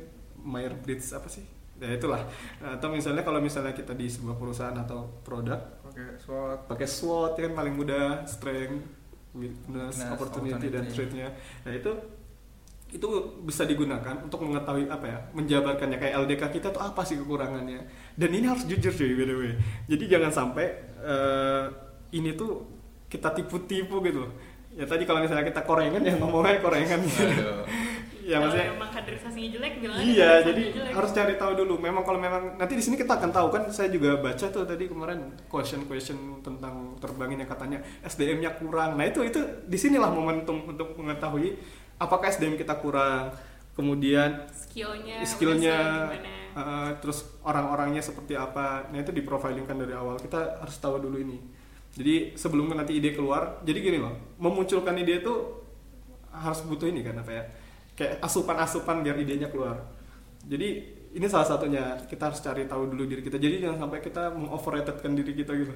[0.47, 1.45] Myers Briggs apa sih?
[1.77, 2.25] Ya itulah.
[2.65, 6.59] Atau misalnya kalau misalnya kita di sebuah perusahaan atau produk Oke, SWOT.
[6.73, 7.53] pakai SWOT ya kan?
[7.61, 8.81] Paling mudah strength
[9.37, 11.29] weakness opportunity dan threat-nya
[11.61, 11.93] nah itu
[12.87, 13.05] itu
[13.45, 15.99] bisa digunakan untuk mengetahui apa ya menjabarkannya.
[16.01, 17.83] Kayak LDK kita tuh apa sih kekurangannya?
[18.17, 19.53] Dan ini harus jujur cuy by the way.
[19.91, 20.67] Jadi jangan sampai
[21.05, 21.65] eh,
[22.15, 22.65] ini tuh
[23.07, 24.33] kita tipu-tipu gitu loh
[24.77, 27.65] ya tadi kalau misalnya kita korengan ya ngomongnya korengan Aduh.
[28.29, 30.93] ya kalau maksudnya memang kaderisasinya jelek bilang aja Iya, jadi jelek.
[30.99, 31.75] harus cari tahu dulu.
[31.79, 33.63] Memang kalau memang nanti di sini kita akan tahu kan.
[33.71, 38.99] Saya juga baca tuh tadi kemarin question-question tentang terbangin yang katanya SDM-nya kurang.
[38.99, 41.55] Nah itu itu di sinilah momentum untuk mengetahui
[42.03, 43.31] apakah SDM kita kurang.
[43.79, 45.79] Kemudian skillnya skillnya,
[46.57, 48.89] uh, terus orang-orangnya seperti apa.
[48.91, 50.19] Nah itu di profilingkan dari awal.
[50.19, 51.39] Kita harus tahu dulu ini.
[51.97, 55.35] Jadi sebelum nanti ide keluar, jadi gini loh, memunculkan ide itu
[56.29, 57.43] harus butuh ini kan apa ya?
[57.97, 59.81] Kayak asupan-asupan biar idenya keluar.
[60.45, 60.69] Jadi
[61.17, 63.41] ini salah satunya kita harus cari tahu dulu diri kita.
[63.41, 65.73] Jadi jangan sampai kita mengoverratedkan diri kita gitu.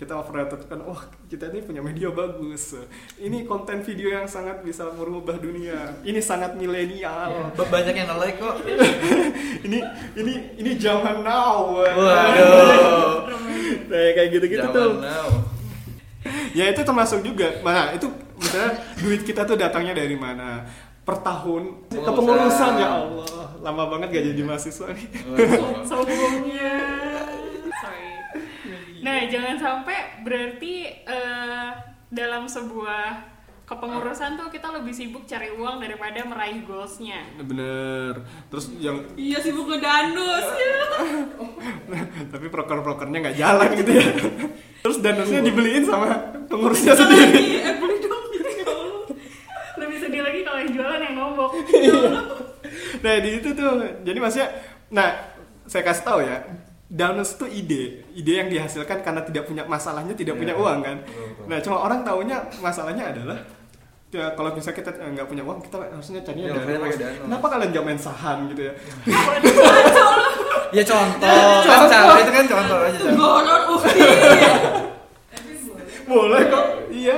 [0.00, 0.96] Kita overratedkan, wah
[1.28, 2.72] kita ini punya media bagus.
[3.14, 5.92] Ini konten video yang sangat bisa merubah dunia.
[6.00, 7.52] Ini sangat milenial.
[7.52, 8.64] Ba- Banyak yang nge-like kok.
[9.68, 9.84] ini
[10.16, 11.76] ini ini zaman now.
[11.76, 13.28] Waduh.
[13.92, 14.92] Nah, kayak gitu-gitu Zaman tuh.
[14.98, 15.28] now.
[16.56, 17.60] Ya itu termasuk juga.
[17.60, 18.08] Nah, itu
[18.40, 20.64] misalnya duit kita tuh datangnya dari mana?
[21.00, 22.08] Per tahun Pengurusan.
[22.08, 23.46] kepengurusan ya Allah.
[23.60, 25.06] Lama banget gak jadi mahasiswa nih.
[25.88, 26.72] Sombongnya
[29.30, 30.74] jangan sampai berarti
[31.06, 31.70] eh,
[32.10, 33.30] dalam sebuah
[33.62, 38.18] kepengurusan tuh kita lebih sibuk cari uang daripada meraih goalsnya Bener.
[38.50, 40.78] Terus yang Iya sibuk ngedandus ya.
[42.34, 44.06] tapi proker-prokernya nggak jalan gitu ya.
[44.82, 46.18] Terus danusnya dibeliin sama
[46.50, 47.62] pengurusnya sendiri.
[47.62, 48.50] Eh beli dong gitu
[49.78, 51.50] lebih sedih lagi kalau yang jualan yang nombok
[53.00, 54.48] Nah di itu tuh, jadi maksudnya,
[54.92, 55.08] nah
[55.64, 56.44] saya kasih tahu ya,
[56.90, 60.96] Danus itu ide, ide yang dihasilkan karena tidak punya masalahnya, tidak punya Iya, uang kan.
[61.06, 61.44] betul, betul.
[61.46, 63.38] Nah cuma orang taunya masalahnya adalah,
[64.10, 67.22] ya kalau misalnya kita eh, nggak punya uang, kita harusnya carinya Ya, makanya pakai Danus.
[67.22, 68.72] Kenapa kalian gak main saham gitu ya?
[70.70, 71.46] Ya contoh.
[71.62, 72.98] Kan cara itu kan contoh aja.
[73.14, 73.60] Goror
[76.10, 76.42] boleh.
[76.50, 77.16] Kok, iya.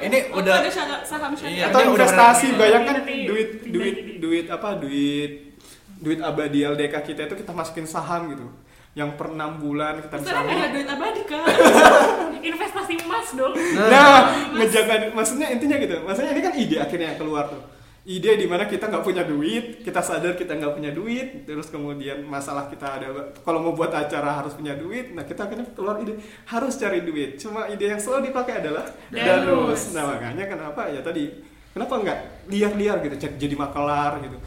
[0.00, 0.56] Ini udah
[1.04, 1.32] saham.
[1.40, 5.56] Iya, Atau investasi, bayangkan duit, duit, duit apa, duit,
[5.96, 8.44] duit abadi LDK kita itu kita masukin saham gitu.
[8.90, 11.46] Yang per 6 bulan kita bisa ada duit abadi kan.
[12.50, 16.02] investasi emas dong Nah, ngejaga maksudnya intinya gitu.
[16.02, 17.62] Maksudnya ini kan ide akhirnya yang keluar tuh.
[18.00, 22.24] Ide di mana kita nggak punya duit, kita sadar kita nggak punya duit, terus kemudian
[22.24, 23.06] masalah kita ada
[23.44, 25.12] kalau mau buat acara harus punya duit.
[25.12, 26.16] Nah, kita akhirnya keluar ide
[26.48, 27.38] harus cari duit.
[27.38, 29.94] Cuma ide yang selalu dipakai adalah Danus.
[29.94, 31.30] Nah, makanya kenapa ya tadi
[31.70, 32.18] kenapa nggak
[32.50, 34.38] liar-liar gitu, cek jadi makelar gitu.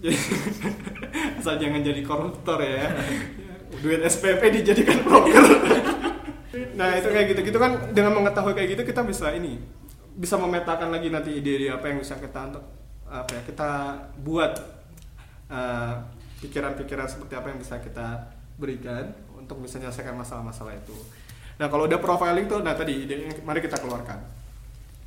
[1.36, 2.88] asal jangan jadi koruptor ya
[3.80, 5.44] duit SPP dijadikan broker.
[6.50, 9.60] Nah itu kayak gitu gitu kan dengan mengetahui kayak gitu kita bisa ini
[10.16, 12.64] bisa memetakan lagi nanti ide-ide apa yang bisa kita untuk
[13.04, 13.70] apa ya kita
[14.24, 14.52] buat
[15.52, 15.94] uh,
[16.40, 20.96] pikiran-pikiran seperti apa yang bisa kita berikan untuk bisa menyelesaikan masalah-masalah itu.
[21.60, 24.20] Nah kalau udah profiling tuh, nah tadi ide mari kita keluarkan.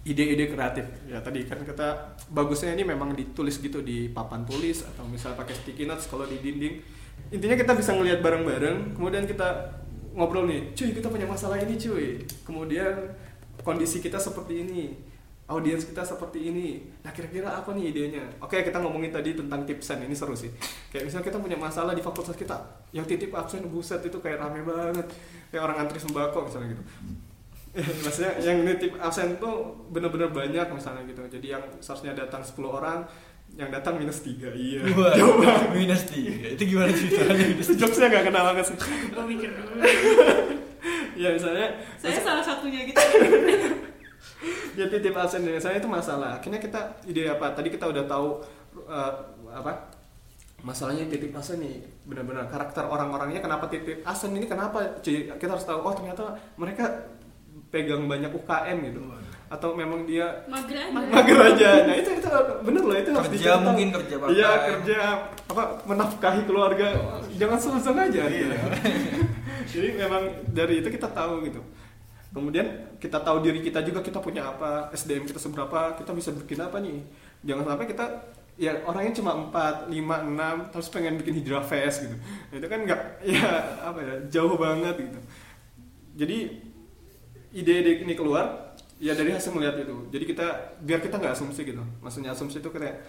[0.04, 0.86] Ide-ide kreatif.
[1.08, 5.56] Ya tadi kan kita bagusnya ini memang ditulis gitu di papan tulis atau misalnya pakai
[5.58, 9.80] sticky notes kalau di dinding intinya kita bisa ngelihat bareng-bareng kemudian kita
[10.14, 12.22] ngobrol nih cuy kita punya masalah ini cuy.
[12.46, 13.14] Kemudian
[13.62, 15.14] kondisi kita seperti ini
[15.50, 16.88] audiens kita seperti ini.
[17.04, 18.24] Nah kira-kira apa nih idenya?
[18.40, 20.50] Oke kita ngomongin tadi tentang tipsen ini seru sih.
[20.88, 22.56] Kayak misalnya kita punya masalah di fakultas kita
[22.96, 25.08] yang titip absen buset itu kayak rame banget.
[25.52, 26.84] Kayak orang antri sembako misalnya gitu.
[28.06, 31.22] Maksudnya yang nitip absen tuh bener-bener banyak misalnya gitu.
[31.28, 33.04] Jadi yang seharusnya datang 10 orang
[33.54, 34.82] yang datang minus tiga iya.
[34.98, 36.58] Wah, coba minus tiga.
[36.58, 37.46] Itu gimana ceritanya?
[37.54, 38.78] Minus tiga jokesnya nggak kenal banget sih.
[39.14, 39.74] Gue mikir dulu.
[41.14, 41.68] Ya misalnya
[42.02, 42.98] Saya salah satunya gitu.
[44.80, 46.42] ya titip absen saya itu masalah.
[46.42, 47.54] Akhirnya kita ide apa?
[47.54, 48.42] Tadi kita udah tahu
[48.90, 49.14] uh,
[49.54, 49.94] apa?
[50.66, 54.50] Masalahnya titip absen nih benar-benar karakter orang-orangnya kenapa titip absen ini?
[54.50, 54.98] Kenapa?
[55.06, 56.90] Kita harus tahu oh ternyata mereka
[57.70, 59.02] pegang banyak UKM gitu
[59.54, 61.06] atau memang dia Mager aja.
[61.14, 62.28] mager aja nah itu itu
[62.66, 63.66] bener loh itu harus kerja dicontoh.
[63.70, 64.66] mungkin kerja part iya time.
[64.74, 64.98] kerja
[65.46, 66.88] apa menafkahi keluarga
[67.38, 68.58] jangan suzon aja Iya.
[69.74, 71.62] jadi memang dari itu kita tahu gitu
[72.34, 72.66] kemudian
[72.98, 76.82] kita tahu diri kita juga kita punya apa SDM kita seberapa kita bisa bikin apa
[76.82, 76.98] nih
[77.46, 78.06] jangan sampai kita
[78.54, 82.16] ya orangnya cuma 4, 5, 6 terus pengen bikin hijrah fest gitu
[82.50, 83.02] Nah, itu kan nggak
[83.38, 83.50] ya
[83.82, 85.20] apa ya jauh banget gitu
[86.14, 86.38] jadi
[87.54, 88.73] ide-ide ini keluar
[89.04, 90.48] ya dari hasil melihat itu jadi kita
[90.80, 93.04] biar kita nggak asumsi gitu maksudnya asumsi itu kayak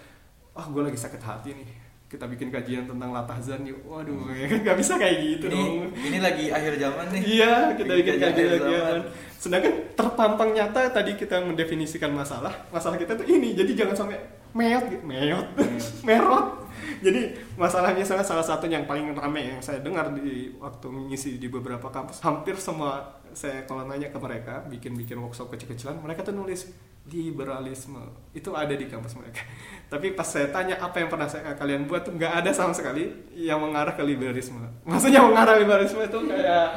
[0.51, 1.69] ah gue lagi sakit hati nih
[2.05, 5.73] kita bikin kajian tentang latahzan yuk waduh ya kan nggak bisa kayak gitu ini dong
[5.97, 8.83] ini lagi akhir zaman nih Iya, kita bikin Bikin kajian akhir kajian.
[8.85, 8.99] zaman.
[9.35, 13.53] Sedangkan terpampang nyata tadi kita mendefinisikan masalah, masalah kita tuh ini.
[13.53, 14.17] Jadi jangan sampai
[14.53, 15.47] meot, meot,
[16.07, 16.65] merot.
[17.01, 17.21] Jadi
[17.53, 21.89] masalahnya salah salah satu yang paling ramai yang saya dengar di waktu mengisi di beberapa
[21.89, 26.71] kampus, hampir semua saya kalau nanya ke mereka, bikin-bikin workshop kecil-kecilan, mereka tuh nulis
[27.05, 28.01] liberalisme
[28.33, 29.45] itu ada di kampus mereka.
[29.93, 33.13] Tapi pas saya tanya apa yang pernah saya, kalian buat tuh nggak ada sama sekali
[33.37, 34.57] yang mengarah ke liberalisme.
[34.89, 36.67] Maksudnya mengarah liberalisme itu kayak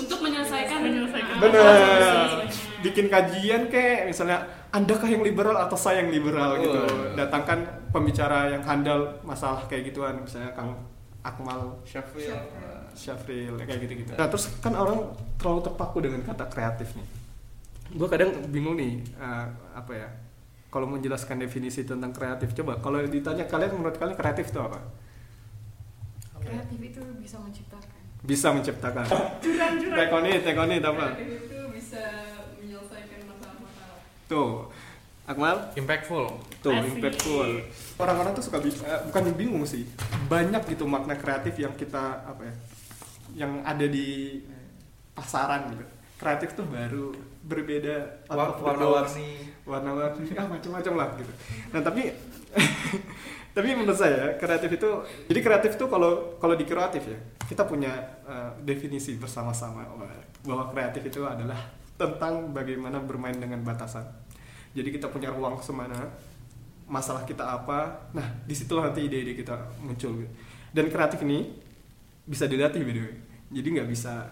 [0.00, 2.48] Untuk menyelesaikan Menyelesaikan bener masalah.
[2.80, 7.16] bikin kajian kayak misalnya andakah yang liberal atau saya yang liberal gitu Oh.
[7.16, 10.74] datangkan pembicara yang handal masalah kayak gituan misalnya kang
[11.24, 12.36] Akmal Syafil
[12.94, 17.08] Syafril kayak gitu gitu nah terus kan orang terlalu terpaku dengan kata kreatif nih.
[17.92, 20.08] Gue kadang bingung nih eh, apa ya
[20.66, 24.80] kalau menjelaskan definisi tentang kreatif coba kalau ditanya kalian menurut kalian kreatif itu apa?
[26.40, 28.00] Kreatif itu bisa menciptakan.
[28.24, 29.04] Bisa menciptakan.
[29.94, 31.04] Tekonit tekonit apa?
[31.12, 32.02] Kreatif itu bisa
[32.58, 33.98] menyelesaikan masalah-masalah.
[34.26, 34.52] tuh.
[35.24, 35.56] Akmal?
[35.72, 36.36] Impactful.
[36.60, 37.00] Tuh Asik.
[37.00, 37.48] impactful.
[37.96, 39.88] Orang-orang tuh suka bi- eh, bukan bingung sih.
[40.28, 42.54] Banyak gitu makna kreatif yang kita apa ya
[43.34, 44.40] yang ada di
[45.14, 45.84] pasaran gitu.
[46.18, 47.10] Kreatif tuh baru
[47.44, 49.50] berbeda warna-warni.
[49.66, 51.32] Warna-warni ah macam-macam lah gitu.
[51.74, 52.10] Nah tapi
[53.54, 54.90] tapi menurut saya kreatif itu
[55.30, 57.92] jadi kreatif tuh kalau kalau di kreatif ya kita punya
[58.24, 59.84] eh, definisi bersama-sama
[60.46, 61.58] bahwa kreatif itu adalah
[61.94, 64.06] tentang bagaimana bermain dengan batasan.
[64.74, 66.10] Jadi kita punya ruang semana
[66.84, 70.32] masalah kita apa nah di situlah nanti ide-ide kita muncul gitu.
[70.76, 71.48] dan kreatif ini
[72.28, 73.14] bisa dilatih by the way
[73.54, 74.26] jadi nggak bisa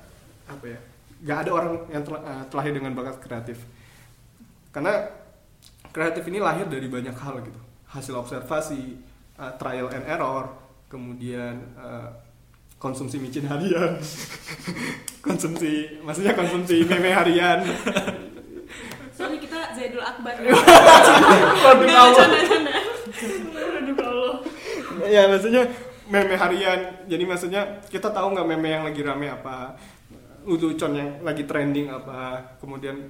[0.44, 0.78] apa ya
[1.22, 3.58] nggak ada orang yang tel- eh, terlahir dengan bakat kreatif
[4.74, 5.06] karena
[5.88, 8.96] kreatif ini lahir dari banyak hal gitu hasil observasi
[9.37, 10.48] uh, trial and error
[10.88, 12.08] kemudian uh,
[12.76, 14.00] konsumsi micin harian
[15.26, 17.61] konsumsi maksudnya konsumsi meme harian
[19.12, 20.32] Soalnya kita Zaidul Akbar.
[20.40, 22.16] Waduh, Nggak, Allah.
[22.16, 22.72] canda-canda.
[23.76, 24.37] aduh Allah
[25.06, 25.62] ya maksudnya
[26.12, 29.72] meme harian jadi maksudnya kita tahu nggak meme yang lagi rame apa
[30.44, 33.01] lucuan yang lagi trending apa kemudian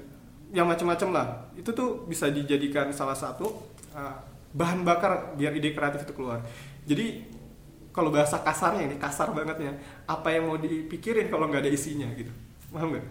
[0.55, 1.27] yang macam-macam lah
[1.59, 3.49] itu tuh bisa dijadikan salah satu
[3.97, 4.15] uh,
[4.55, 6.45] bahan bakar biar ide kreatif itu keluar
[6.87, 7.25] jadi
[7.91, 12.31] kalau bahasa kasarnya ini kasar bangetnya apa yang mau dipikirin kalau nggak ada isinya gitu
[12.71, 13.07] paham nggak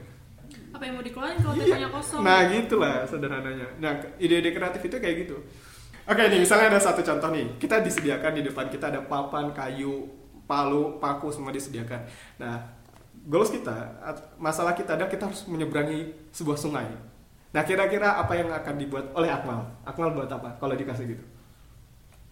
[0.71, 1.87] Apa yang mau dikeluarin kalau Iya.
[1.91, 2.23] kosong?
[2.23, 3.67] Nah gitulah sederhananya.
[3.79, 5.37] Nah ide-ide kreatif itu kayak gitu.
[6.09, 7.57] Oke nih misalnya ada satu contoh nih.
[7.61, 10.09] Kita disediakan di depan kita ada papan, kayu,
[10.49, 12.01] palu, paku semua disediakan.
[12.41, 12.61] Nah
[13.29, 14.01] goals kita,
[14.41, 16.89] masalah kita adalah kita harus menyeberangi sebuah sungai.
[17.51, 19.61] Nah kira-kira apa yang akan dibuat oleh Akmal?
[19.85, 21.25] Akmal buat apa kalau dikasih gitu?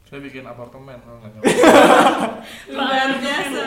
[0.10, 0.98] Saya bikin apartemen.
[1.06, 1.22] Oh,
[2.74, 3.62] luar biasa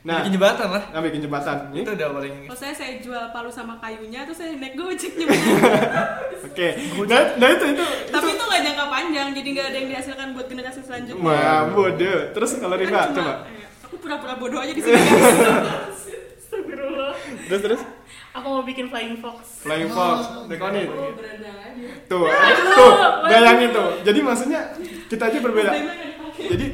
[0.00, 0.82] nah bikin jembatan lah.
[0.96, 4.40] nah, bikin jembatan ini Itu udah paling kalau saya saya jual palu sama kayunya terus
[4.40, 5.56] saya naik gojek nyebutnya
[6.48, 6.68] oke
[7.04, 8.29] nah, nah itu itu tapi itu
[8.60, 12.18] nggak jangka panjang jadi nggak ada yang dihasilkan buat generasi selanjutnya Wah, bodoh.
[12.30, 13.32] Terus kalau Kan Riva, cuma- coba.
[13.42, 16.00] eh, aku pura-pura bodoh aja di sini guys.
[16.38, 17.12] Astagfirullah.
[17.46, 17.82] Terus terus.
[18.30, 19.38] Aku mau bikin flying fox.
[19.60, 20.86] Flying Fox, Dekonit.
[20.88, 21.88] Oh, berenang aja.
[22.06, 22.30] Tuh,
[22.70, 22.92] tuh,
[23.24, 23.88] bayangin tuh.
[24.00, 24.60] Jadi maksudnya
[25.08, 25.72] kita aja berbeda.
[26.38, 26.66] Jadi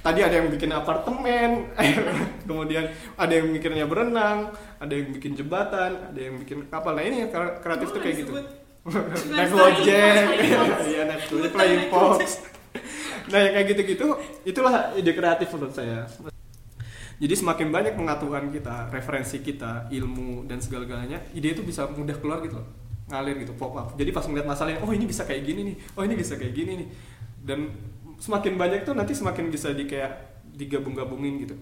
[0.00, 1.68] tadi ada yang bikin apartemen,
[2.48, 6.92] kemudian ada yang mikirnya berenang, ada yang bikin jembatan, ada yang bikin kapal.
[6.92, 8.32] Nah ini kre- kreatif tuh kayak gitu.
[8.82, 10.24] Naik Gojek,
[10.90, 12.42] iya naik Gojek, Flying Fox.
[13.30, 14.06] Nah yang kayak gitu-gitu,
[14.42, 16.02] itulah ide kreatif menurut saya.
[17.22, 22.42] Jadi semakin banyak pengetahuan kita, referensi kita, ilmu dan segala-galanya, ide itu bisa mudah keluar
[22.42, 22.66] gitu loh.
[23.06, 23.94] Ngalir gitu, pop up.
[23.94, 26.82] Jadi pas ngeliat masalahnya, oh ini bisa kayak gini nih, oh ini bisa kayak gini
[26.82, 26.88] nih.
[27.38, 27.70] Dan
[28.18, 31.54] semakin banyak tuh nanti semakin bisa di kayak digabung-gabungin gitu.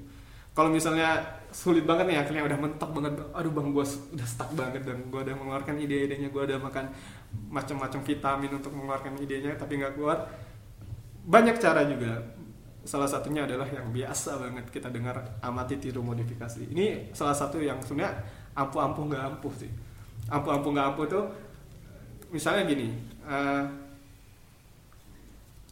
[0.56, 4.50] Kalau misalnya sulit banget nih akhirnya udah mentok banget, aduh bang gua s- udah stuck
[4.54, 6.86] banget dan gua udah mengeluarkan ide-idenya, gua udah makan
[7.50, 10.18] macam-macam vitamin untuk mengeluarkan idenya tapi nggak keluar.
[11.26, 12.18] Banyak cara juga.
[12.82, 16.64] Salah satunya adalah yang biasa banget kita dengar amati tiru modifikasi.
[16.72, 18.24] Ini salah satu yang sebenarnya
[18.56, 19.70] ampuh-ampuh nggak ampuh sih.
[20.32, 21.24] Ampuh-ampuh nggak ampuh tuh
[22.30, 22.94] misalnya gini
[23.26, 23.62] eh,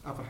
[0.03, 0.23] apa?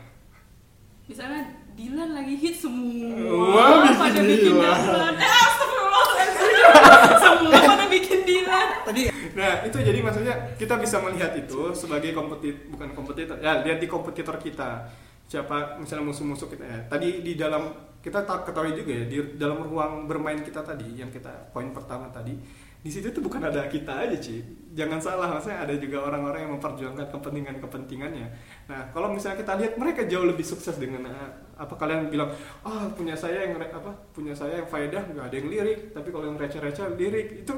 [1.08, 3.08] Misalnya Dilan lagi hit semua.
[3.56, 4.78] Wah, bikin pada bikin Dilan.
[4.84, 6.52] Dilan eh astagfirullahaladzim.
[7.24, 12.66] Semua pada bikin Dilan tadi nah itu jadi maksudnya kita bisa melihat itu sebagai kompetit
[12.68, 14.92] bukan kompetitor ya lihat di kompetitor kita.
[15.24, 16.78] Siapa misalnya musuh-musuh kita ya.
[16.84, 17.72] Tadi di dalam
[18.04, 22.12] kita tak ketahui juga ya di dalam ruang bermain kita tadi yang kita poin pertama
[22.12, 22.36] tadi
[22.80, 26.52] di situ tuh bukan ada kita aja sih jangan salah maksudnya ada juga orang-orang yang
[26.58, 28.26] memperjuangkan kepentingan kepentingannya.
[28.70, 32.30] Nah kalau misalnya kita lihat mereka jauh lebih sukses dengan eh, apa kalian bilang
[32.62, 36.30] ah punya saya yang apa punya saya yang faedah nggak ada yang lirik tapi kalau
[36.30, 37.42] yang receh-receh lirik.
[37.42, 37.54] Itu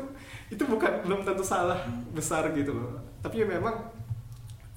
[0.48, 1.84] itu bukan belum tentu salah
[2.16, 2.96] besar gitu loh.
[3.20, 3.76] Tapi ya memang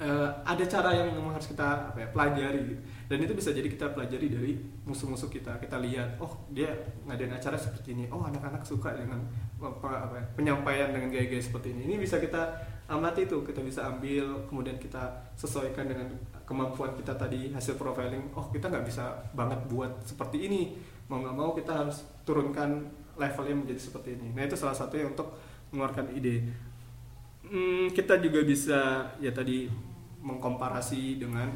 [0.04, 2.82] eh, ada cara yang memang harus kita apa ya, pelajari gitu.
[3.06, 4.54] dan itu bisa jadi kita pelajari dari
[4.84, 5.56] musuh-musuh kita.
[5.64, 6.68] Kita lihat oh dia
[7.08, 8.12] ngadain acara seperti ini.
[8.12, 9.24] Oh anak-anak suka dengan
[9.60, 11.92] apa, apa ya, penyampaian dengan gaya-gaya seperti ini.
[11.92, 16.06] Ini bisa kita amati tuh kita bisa ambil kemudian kita sesuaikan dengan
[16.46, 18.30] kemampuan kita tadi hasil profiling.
[18.38, 20.78] Oh kita nggak bisa banget buat seperti ini.
[21.10, 24.36] Mau nggak mau kita harus turunkan levelnya menjadi seperti ini.
[24.36, 25.34] Nah itu salah satunya untuk
[25.74, 26.46] mengeluarkan ide.
[27.46, 29.70] Hmm, kita juga bisa ya tadi
[30.22, 31.50] mengkomparasi dengan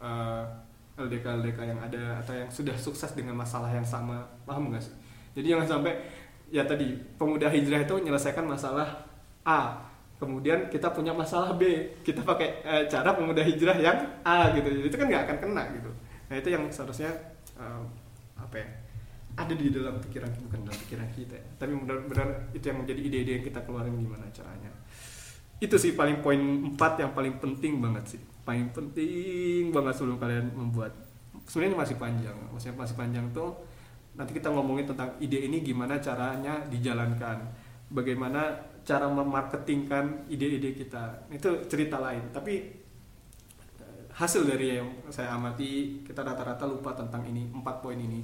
[0.00, 0.44] eh,
[0.92, 4.24] LDK-LDK yang ada atau yang sudah sukses dengan masalah yang sama.
[4.44, 4.94] Paham nggak sih?
[5.32, 5.92] Jadi jangan sampai
[6.52, 9.08] ya tadi pemuda hijrah itu menyelesaikan masalah
[9.48, 9.88] A.
[10.20, 11.64] Kemudian kita punya masalah B.
[12.04, 14.68] Kita pakai eh, cara pemuda hijrah yang A gitu.
[14.86, 15.90] Itu kan nggak akan kena gitu.
[16.28, 17.10] Nah itu yang seharusnya
[17.56, 17.82] eh,
[18.36, 18.68] apa ya
[19.32, 21.34] ada di dalam pikiran bukan dalam pikiran kita.
[21.40, 21.44] Ya.
[21.56, 24.70] tapi benar-benar itu yang menjadi ide-ide yang kita keluarin gimana caranya.
[25.56, 28.20] Itu sih paling poin 4 yang paling penting banget sih.
[28.44, 30.92] Paling penting banget sebelum kalian membuat.
[31.48, 32.36] Sebenarnya masih panjang.
[32.52, 33.56] Maksudnya masih panjang tuh
[34.12, 37.38] nanti kita ngomongin tentang ide ini gimana caranya dijalankan.
[37.88, 38.48] Bagaimana
[38.82, 41.28] cara memarketingkan ide-ide kita.
[41.28, 42.32] Itu cerita lain.
[42.32, 42.54] Tapi
[43.78, 48.20] eh, hasil dari yang saya amati kita rata-rata lupa tentang ini empat poin ini.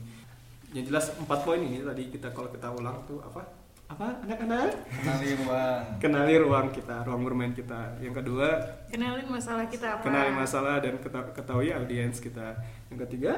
[0.72, 3.40] Yang jelas empat poin ini tadi kita kalau kita ulang tuh apa?
[3.88, 4.20] Apa?
[4.20, 5.82] Anak-anak kenali ruang.
[5.96, 7.96] Kenali ruang kita ruang bermain kita.
[8.04, 8.48] Yang kedua
[8.92, 10.04] Kenalin masalah kita apa?
[10.04, 12.52] kenali masalah dan keta- ketahui audiens kita.
[12.92, 13.32] Yang ketiga?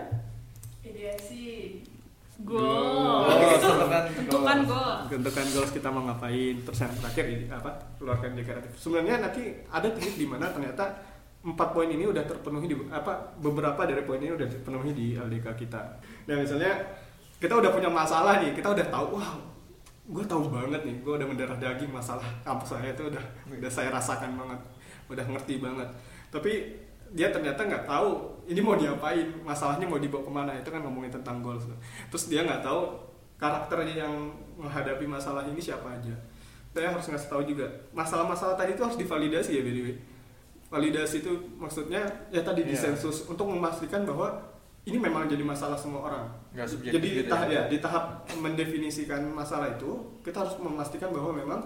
[0.82, 1.46] Ideasi.
[2.40, 3.26] Goal.
[3.29, 6.57] oh tentukan tentukan goal tentukan goals kita mau ngapain?
[6.64, 10.88] Terus yang terakhir ini apa keluarkan ide kreatif sebenarnya nanti ada titik di mana ternyata
[11.40, 15.46] empat poin ini udah terpenuhi di apa beberapa dari poin ini udah terpenuhi di LDK
[15.57, 15.81] kita.
[16.29, 16.72] Nah misalnya
[17.40, 19.33] kita udah punya masalah nih kita udah tahu wah
[20.11, 23.88] gue tahu banget nih gue udah mendarah daging masalah kampus saya itu udah udah saya
[23.94, 24.61] rasakan banget
[25.11, 25.88] udah ngerti banget.
[26.30, 26.53] Tapi
[27.14, 28.11] dia ternyata nggak tahu
[28.46, 31.66] ini mau diapain masalahnya mau dibawa ke mana itu kan ngomongin tentang goals.
[32.11, 32.94] Terus dia nggak tahu
[33.38, 34.14] karakternya yang
[34.58, 36.12] menghadapi masalah ini siapa aja.
[36.70, 37.66] Saya harus ngasih tahu juga.
[37.90, 39.88] Masalah-masalah tadi itu harus divalidasi ya BDW
[40.70, 41.98] validasi itu maksudnya
[42.30, 42.70] ya tadi Iya.
[42.78, 44.38] disensus untuk memastikan bahwa
[44.86, 46.24] ini memang jadi masalah semua orang.
[46.54, 47.61] Nggak jadi di gitu tahap ya.
[47.61, 48.04] ya di tahap
[48.38, 49.90] mendefinisikan masalah itu
[50.24, 51.61] kita harus memastikan bahwa memang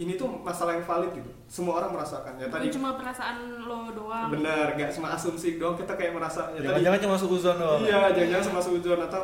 [0.00, 1.28] ini tuh masalah yang valid gitu.
[1.44, 4.28] Semua orang merasakan ya bukan tadi cuma perasaan lo doang.
[4.32, 8.00] Benar nggak cuma asumsi doang kita kayak merasa ya tadi jangan-jangan cuma suzon doang iya
[8.10, 9.22] jangan-jangan sama suzon atau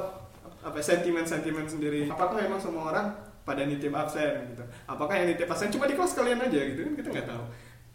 [0.60, 2.00] apa sentimen-sentimen sendiri.
[2.06, 3.06] Apakah memang semua orang
[3.42, 4.62] pada nitip absen gitu?
[4.84, 6.92] Apakah yang nitip absen cuma di kelas kalian aja gitu kan?
[6.98, 7.44] Kita nggak tahu.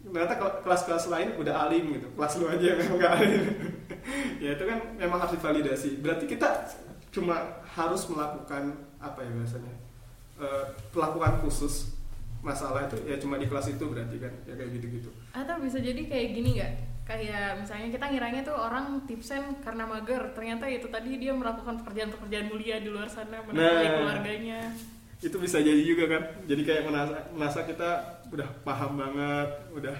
[0.02, 2.08] Ternyata kel- kelas-kelas lain udah alim gitu.
[2.18, 3.42] Kelas lu aja yang memang gak alim.
[4.42, 6.02] Ya itu kan memang harus divalidasi.
[6.02, 6.66] Berarti kita
[7.14, 9.70] cuma harus melakukan apa ya biasanya
[10.42, 11.94] Eh, pelakukan khusus
[12.42, 16.02] masalah itu ya cuma di kelas itu berarti kan ya kayak gitu-gitu Atau bisa jadi
[16.02, 16.72] kayak gini nggak?
[17.02, 22.46] Kayak misalnya kita ngiranya tuh orang tipsen karena mager, ternyata itu tadi dia melakukan pekerjaan-pekerjaan
[22.46, 23.94] mulia di luar sana menafkahi Nah.
[23.96, 24.60] keluarganya.
[25.20, 27.90] itu bisa jadi juga kan jadi kayak merasa, merasa kita
[28.28, 29.94] udah paham banget udah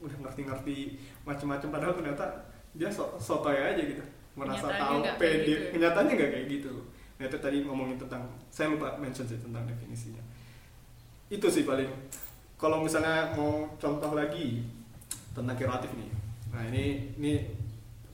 [0.00, 2.24] udah ngerti-ngerti macam-macam padahal ternyata
[2.72, 4.00] dia so sotoy aja gitu
[4.32, 5.68] merasa tahu pede gitu ya.
[5.68, 6.72] kenyataannya nggak kayak gitu
[7.14, 10.24] nah itu tadi ngomongin tentang saya lupa mention sih tentang definisinya
[11.34, 11.90] itu sih paling.
[12.54, 14.64] Kalau misalnya mau contoh lagi
[15.34, 16.10] tentang kreatif nih
[16.54, 17.42] nah ini ini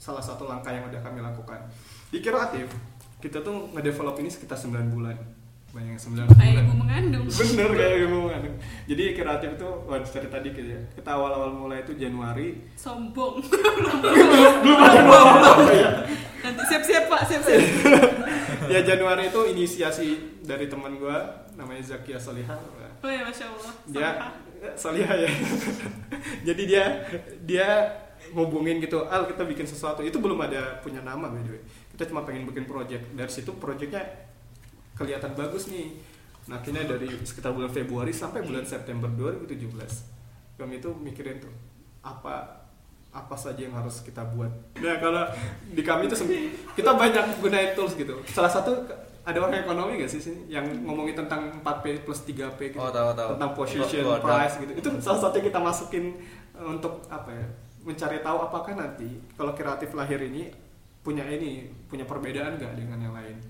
[0.00, 1.60] salah satu langkah yang udah kami lakukan.
[2.08, 2.72] Di kreatif
[3.20, 5.12] kita tuh ngedevelop ini sekitar 9 bulan.
[5.76, 6.64] Banyak 9 kayak bulan.
[6.64, 7.26] ibu mengandung.
[7.36, 8.56] Bener kayak ibu mengandung.
[8.88, 10.80] Jadi kreatif itu wah dari tadi gitu ya.
[10.96, 12.64] Kita awal-awal mulai itu Januari.
[12.80, 13.44] Sombong.
[14.64, 15.90] Belum ada apa ya
[16.44, 17.60] nanti siap-siap pak siap-siap.
[18.72, 20.08] Ya Januari itu inisiasi
[20.40, 22.56] dari teman gua namanya Zakia Salihah.
[23.04, 23.72] Oh ya masya allah.
[23.84, 24.32] Dia Salah.
[24.76, 25.30] Salihah ya.
[26.48, 26.84] Jadi dia
[27.44, 27.68] dia
[28.32, 30.00] ngubungin gitu al kita bikin sesuatu.
[30.00, 31.62] Itu belum ada punya nama by the way.
[31.92, 33.12] Kita cuma pengen bikin project.
[33.12, 34.04] Dari situ projectnya
[34.96, 35.96] kelihatan bagus nih.
[36.48, 40.20] Nah akhirnya dari sekitar bulan Februari sampai bulan September 2017
[40.61, 41.52] kami itu mikirin tuh
[42.04, 42.61] apa
[43.11, 44.52] apa saja yang harus kita buat.
[44.78, 45.24] Nah kalau
[45.72, 46.14] di kami itu
[46.76, 48.20] kita banyak gunain tools gitu.
[48.28, 48.86] Salah satu
[49.30, 50.40] ada orang ekonomi gak sih sini?
[50.48, 52.78] Yang ngomongin tentang 4P plus 3P gitu.
[52.78, 53.28] Oh, tahu, tahu.
[53.34, 54.26] tentang position Gua- gua ada.
[54.26, 54.72] price gitu.
[54.74, 56.04] Itu salah satu yang kita masukin
[56.52, 57.46] eh, untuk apa ya?
[57.80, 60.52] Mencari tahu apakah nanti kalau kreatif lahir ini
[61.00, 61.50] punya ini
[61.86, 63.40] punya perbedaan nggak dengan yang lain.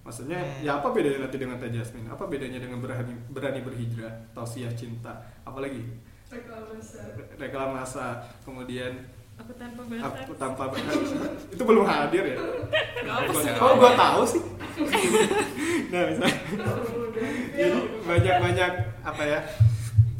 [0.00, 0.64] Maksudnya Hmm.
[0.64, 2.08] ya apa bedanya nanti dengan Teh Jasmine?
[2.08, 5.12] Apa bedanya dengan berani berani berhijrah tausiah cinta?
[5.42, 5.84] Apalagi?
[7.38, 8.04] Reklamasa
[8.42, 8.92] kemudian
[9.38, 10.12] Aku tanpa batas.
[10.22, 10.62] aku tanpa
[11.54, 12.36] itu belum hadir ya?
[13.04, 13.50] Nggak apa sih.
[13.56, 14.42] oh gua tahu sih?
[15.88, 16.36] Nah misalnya
[17.56, 19.40] jadi banyak banyak apa ya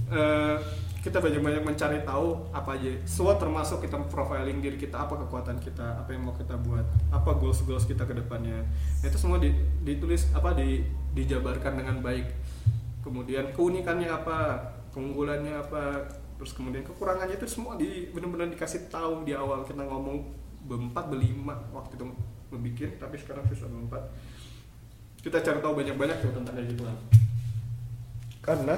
[0.08, 0.56] eh,
[0.98, 2.90] kita banyak banyak mencari tahu apa aja.
[3.04, 7.30] SWOT termasuk kita profiling diri kita apa kekuatan kita apa yang mau kita buat apa
[7.36, 8.64] goals goals kita ke depannya.
[9.00, 9.54] Itu semua di-
[9.84, 10.82] ditulis apa di
[11.14, 12.26] dijabarkan dengan baik.
[13.04, 14.58] Kemudian keunikannya apa
[14.90, 16.08] keunggulannya apa
[16.38, 19.66] terus kemudian kekurangannya itu semua di benar-benar dikasih tahu di awal.
[19.66, 20.22] Kita ngomong
[20.64, 22.06] berempat berlima waktu itu
[22.54, 24.06] membikin tapi sekarang sisa berempat.
[25.18, 26.82] Kita cari tahu banyak-banyak tuh tentang kayak gitu.
[28.38, 28.76] Karena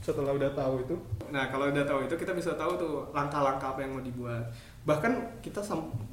[0.00, 0.96] setelah udah tahu itu
[1.30, 4.48] nah kalau udah tahu itu kita bisa tahu tuh langkah-langkah apa yang mau dibuat.
[4.88, 5.60] Bahkan kita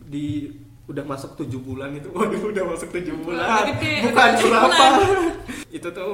[0.05, 0.51] di
[0.87, 3.71] udah masuk tujuh bulan itu waduh udah masuk tujuh bulan.
[3.71, 4.67] gede, bukan berapa.
[4.67, 4.93] bulan.
[5.77, 6.11] itu tuh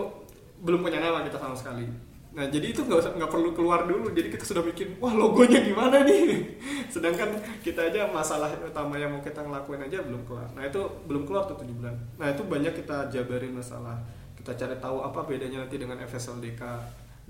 [0.64, 4.10] belum punya nama kita sama sekali nah jadi itu nggak nggak perlu keluar dulu.
[4.10, 6.58] Jadi kita sudah bikin wah logonya gimana nih?
[6.94, 7.30] Sedangkan
[7.62, 10.50] kita aja masalah utama yang mau kita ngelakuin aja belum keluar.
[10.58, 11.94] Nah itu belum keluar tuh tujuh bulan.
[12.18, 14.02] Nah itu banyak kita jabarin masalah.
[14.34, 16.62] Kita cari tahu apa bedanya nanti dengan FSLDK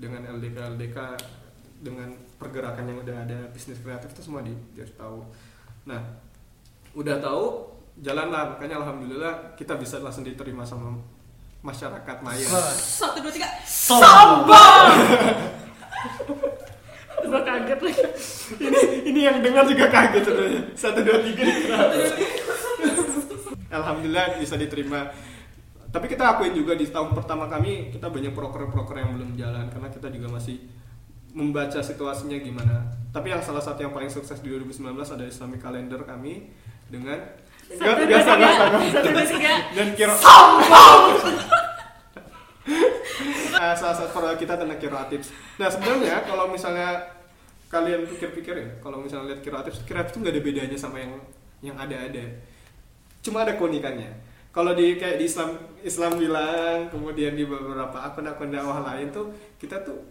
[0.00, 0.98] dengan LDK LDK
[1.84, 2.08] dengan
[2.40, 5.20] pergerakan yang udah ada bisnis kreatif itu semua di dia tahu.
[5.84, 6.00] Nah
[6.96, 10.90] udah tahu jalan lah makanya alhamdulillah kita bisa langsung diterima sama
[11.64, 12.44] masyarakat Maya
[12.76, 13.48] satu dua tiga.
[17.24, 18.04] Gue kaget lagi.
[18.60, 20.22] ini ini yang dengar juga kaget.
[20.28, 21.44] Sebenarnya satu dua tiga.
[23.72, 25.08] Alhamdulillah bisa diterima.
[25.88, 29.88] Tapi kita akuin juga di tahun pertama kami kita banyak proker-proker yang belum jalan karena
[29.88, 30.60] kita juga masih
[31.32, 32.92] membaca situasinya gimana.
[33.08, 36.50] Tapi yang salah satu yang paling sukses di 2019 ada Islamic Calendar kami
[36.92, 37.18] dengan
[37.64, 38.32] Biasa.
[38.36, 39.52] Satu, dua, tiga.
[39.72, 40.14] dan kira
[43.54, 45.30] Eh, salah satu produk kita tentang kreatif.
[45.56, 47.00] Nah sebenarnya kalau misalnya
[47.70, 51.12] kalian pikir-pikir ya, kalau misalnya lihat kreatif, kreatif itu nggak ada bedanya sama yang
[51.64, 52.24] yang ada-ada.
[53.24, 54.10] Cuma ada keunikannya.
[54.52, 59.80] Kalau di kayak di Islam Islam bilang, kemudian di beberapa akun-akun dakwah lain tuh kita
[59.86, 60.02] tuh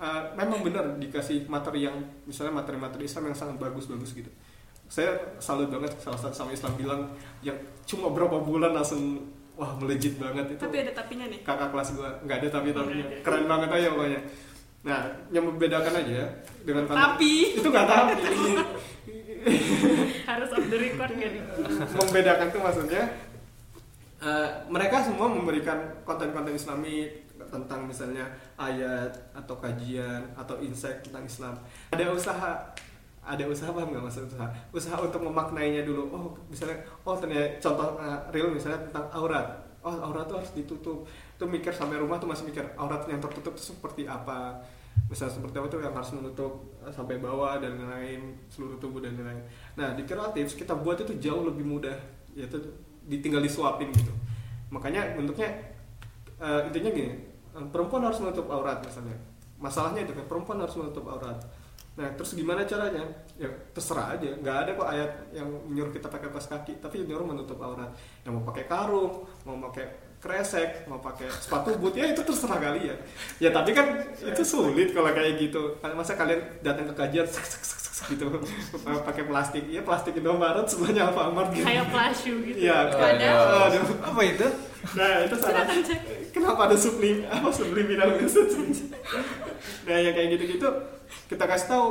[0.00, 4.30] eh, memang benar dikasih materi yang misalnya materi-materi Islam yang sangat bagus-bagus gitu.
[4.88, 7.00] Saya salut banget salah satu sama Islam bilang
[7.40, 9.20] yang cuma berapa bulan langsung
[9.54, 10.58] wah melejit banget itu.
[10.58, 11.40] Tapi ada tapinya nih.
[11.42, 12.08] Kakak kelas gua.
[12.20, 13.16] Nggak ada tapi tapi Nggak ada.
[13.20, 14.20] keren banget aja pokoknya.
[14.78, 16.20] Nah yang membedakan aja
[16.62, 17.32] dengan konten- Tapi.
[17.54, 18.12] itu nggak tapi.
[20.28, 21.42] Harus off the record gak nih?
[21.94, 23.02] membedakan tuh maksudnya
[24.18, 27.06] eh, mereka semua memberikan konten-konten islami
[27.48, 31.54] tentang misalnya ayat atau kajian atau insight tentang Islam.
[31.88, 32.50] Ada usaha
[33.28, 34.48] ada usaha paham nggak maksud usaha.
[34.72, 36.08] Usaha untuk memaknainya dulu.
[36.08, 39.46] Oh misalnya oh ternyata contoh eh, real misalnya tentang aurat.
[39.84, 41.04] Oh aurat tuh harus ditutup.
[41.36, 44.56] Tuh mikir sampai rumah tuh masih mikir aurat yang tertutup tuh seperti apa?
[45.12, 49.12] Misalnya seperti apa tuh yang harus menutup eh, sampai bawah dan lain-lain seluruh tubuh dan
[49.12, 49.44] lain-lain.
[49.76, 51.96] Nah di kreatif kita buat itu jauh lebih mudah.
[52.32, 52.56] Yaitu
[53.04, 54.12] ditinggal disuapin gitu.
[54.72, 55.52] Makanya bentuknya
[56.40, 57.12] eh, intinya gini.
[57.68, 59.20] Perempuan harus menutup aurat misalnya.
[59.60, 61.36] Masalahnya itu kan perempuan harus menutup aurat
[61.98, 63.02] nah terus gimana caranya?
[63.34, 64.30] Ya terserah aja.
[64.38, 66.78] Nggak ada kok ayat yang menyuruh kita pakai kaos kaki.
[66.78, 67.90] Tapi nyuruh menutup aurat.
[68.22, 72.90] Yang mau pakai karung mau pakai kresek mau pakai sepatu boot ya itu terserah kali
[72.90, 72.96] ya
[73.38, 75.78] ya tapi kan itu sulit kalau kayak gitu.
[75.94, 78.26] Masa kalian datang ke kajian sek, sek, sek, sek, gitu.
[79.08, 79.66] Pakai plastik.
[79.70, 82.58] Ya plastik Indomaret semuanya Alfamart gitu kayak plashu gitu.
[82.66, 83.98] Iya, aduh.
[83.98, 84.46] apa itu?
[84.94, 85.66] Nah itu salah.
[86.34, 88.86] Kenapa ada sublim apa subliminal message?
[89.88, 90.68] nah yang kayak gitu-gitu
[91.26, 91.86] kita kasih tahu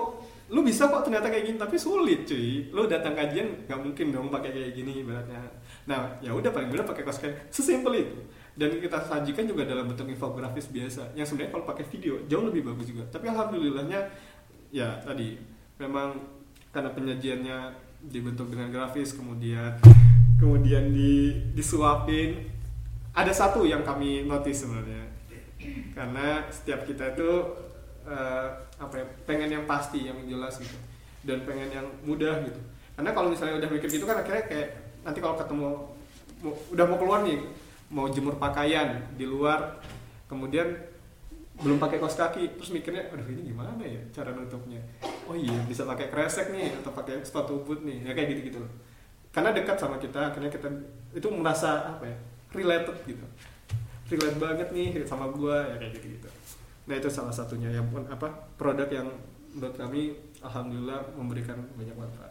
[0.47, 2.72] lu bisa kok ternyata kayak gini tapi sulit cuy.
[2.72, 5.43] Lu datang kajian nggak mungkin dong pakai kayak gini ibaratnya.
[5.91, 8.20] Nah ya udah paling benar pakai kaos kayak sesimpel itu.
[8.57, 12.63] Dan kita sajikan juga dalam bentuk infografis biasa yang sebenarnya kalau pakai video jauh lebih
[12.63, 13.03] bagus juga.
[13.11, 13.99] Tapi alhamdulillahnya
[14.72, 15.36] ya tadi
[15.78, 16.15] memang
[16.72, 17.57] karena penyajiannya
[18.07, 19.78] dibentuk dengan grafis kemudian
[20.39, 22.45] kemudian di disuapin
[23.11, 25.03] ada satu yang kami notice sebenarnya.
[25.91, 27.30] Karena setiap kita itu
[28.08, 28.47] eh,
[28.80, 30.78] apa ya pengen yang pasti yang jelas gitu.
[31.28, 32.60] Dan pengen yang mudah gitu.
[32.95, 34.70] Karena kalau misalnya udah mikir gitu kan akhirnya kayak
[35.03, 35.70] nanti kalau ketemu
[36.41, 37.39] mau- udah mau keluar nih
[37.88, 39.80] mau jemur pakaian di luar
[40.28, 40.68] kemudian
[41.58, 44.82] belum pakai kaos kaki terus mikirnya aduh ini gimana ya cara nutupnya?
[45.26, 48.05] Oh iya bisa pakai kresek nih atau pakai sepatu boot nih.
[48.05, 48.72] Ya kayak gitu gitu loh.
[49.34, 50.70] Karena dekat sama kita akhirnya kita
[51.14, 52.18] itu merasa apa ya
[52.53, 53.26] related gitu.
[54.08, 56.30] Relate banget nih sama gua ya kayak gitu gitu
[56.88, 57.69] nah itu salah satunya.
[57.69, 59.07] Yang pun apa produk yang
[59.53, 62.26] menurut kami alhamdulillah memberikan banyak manfaat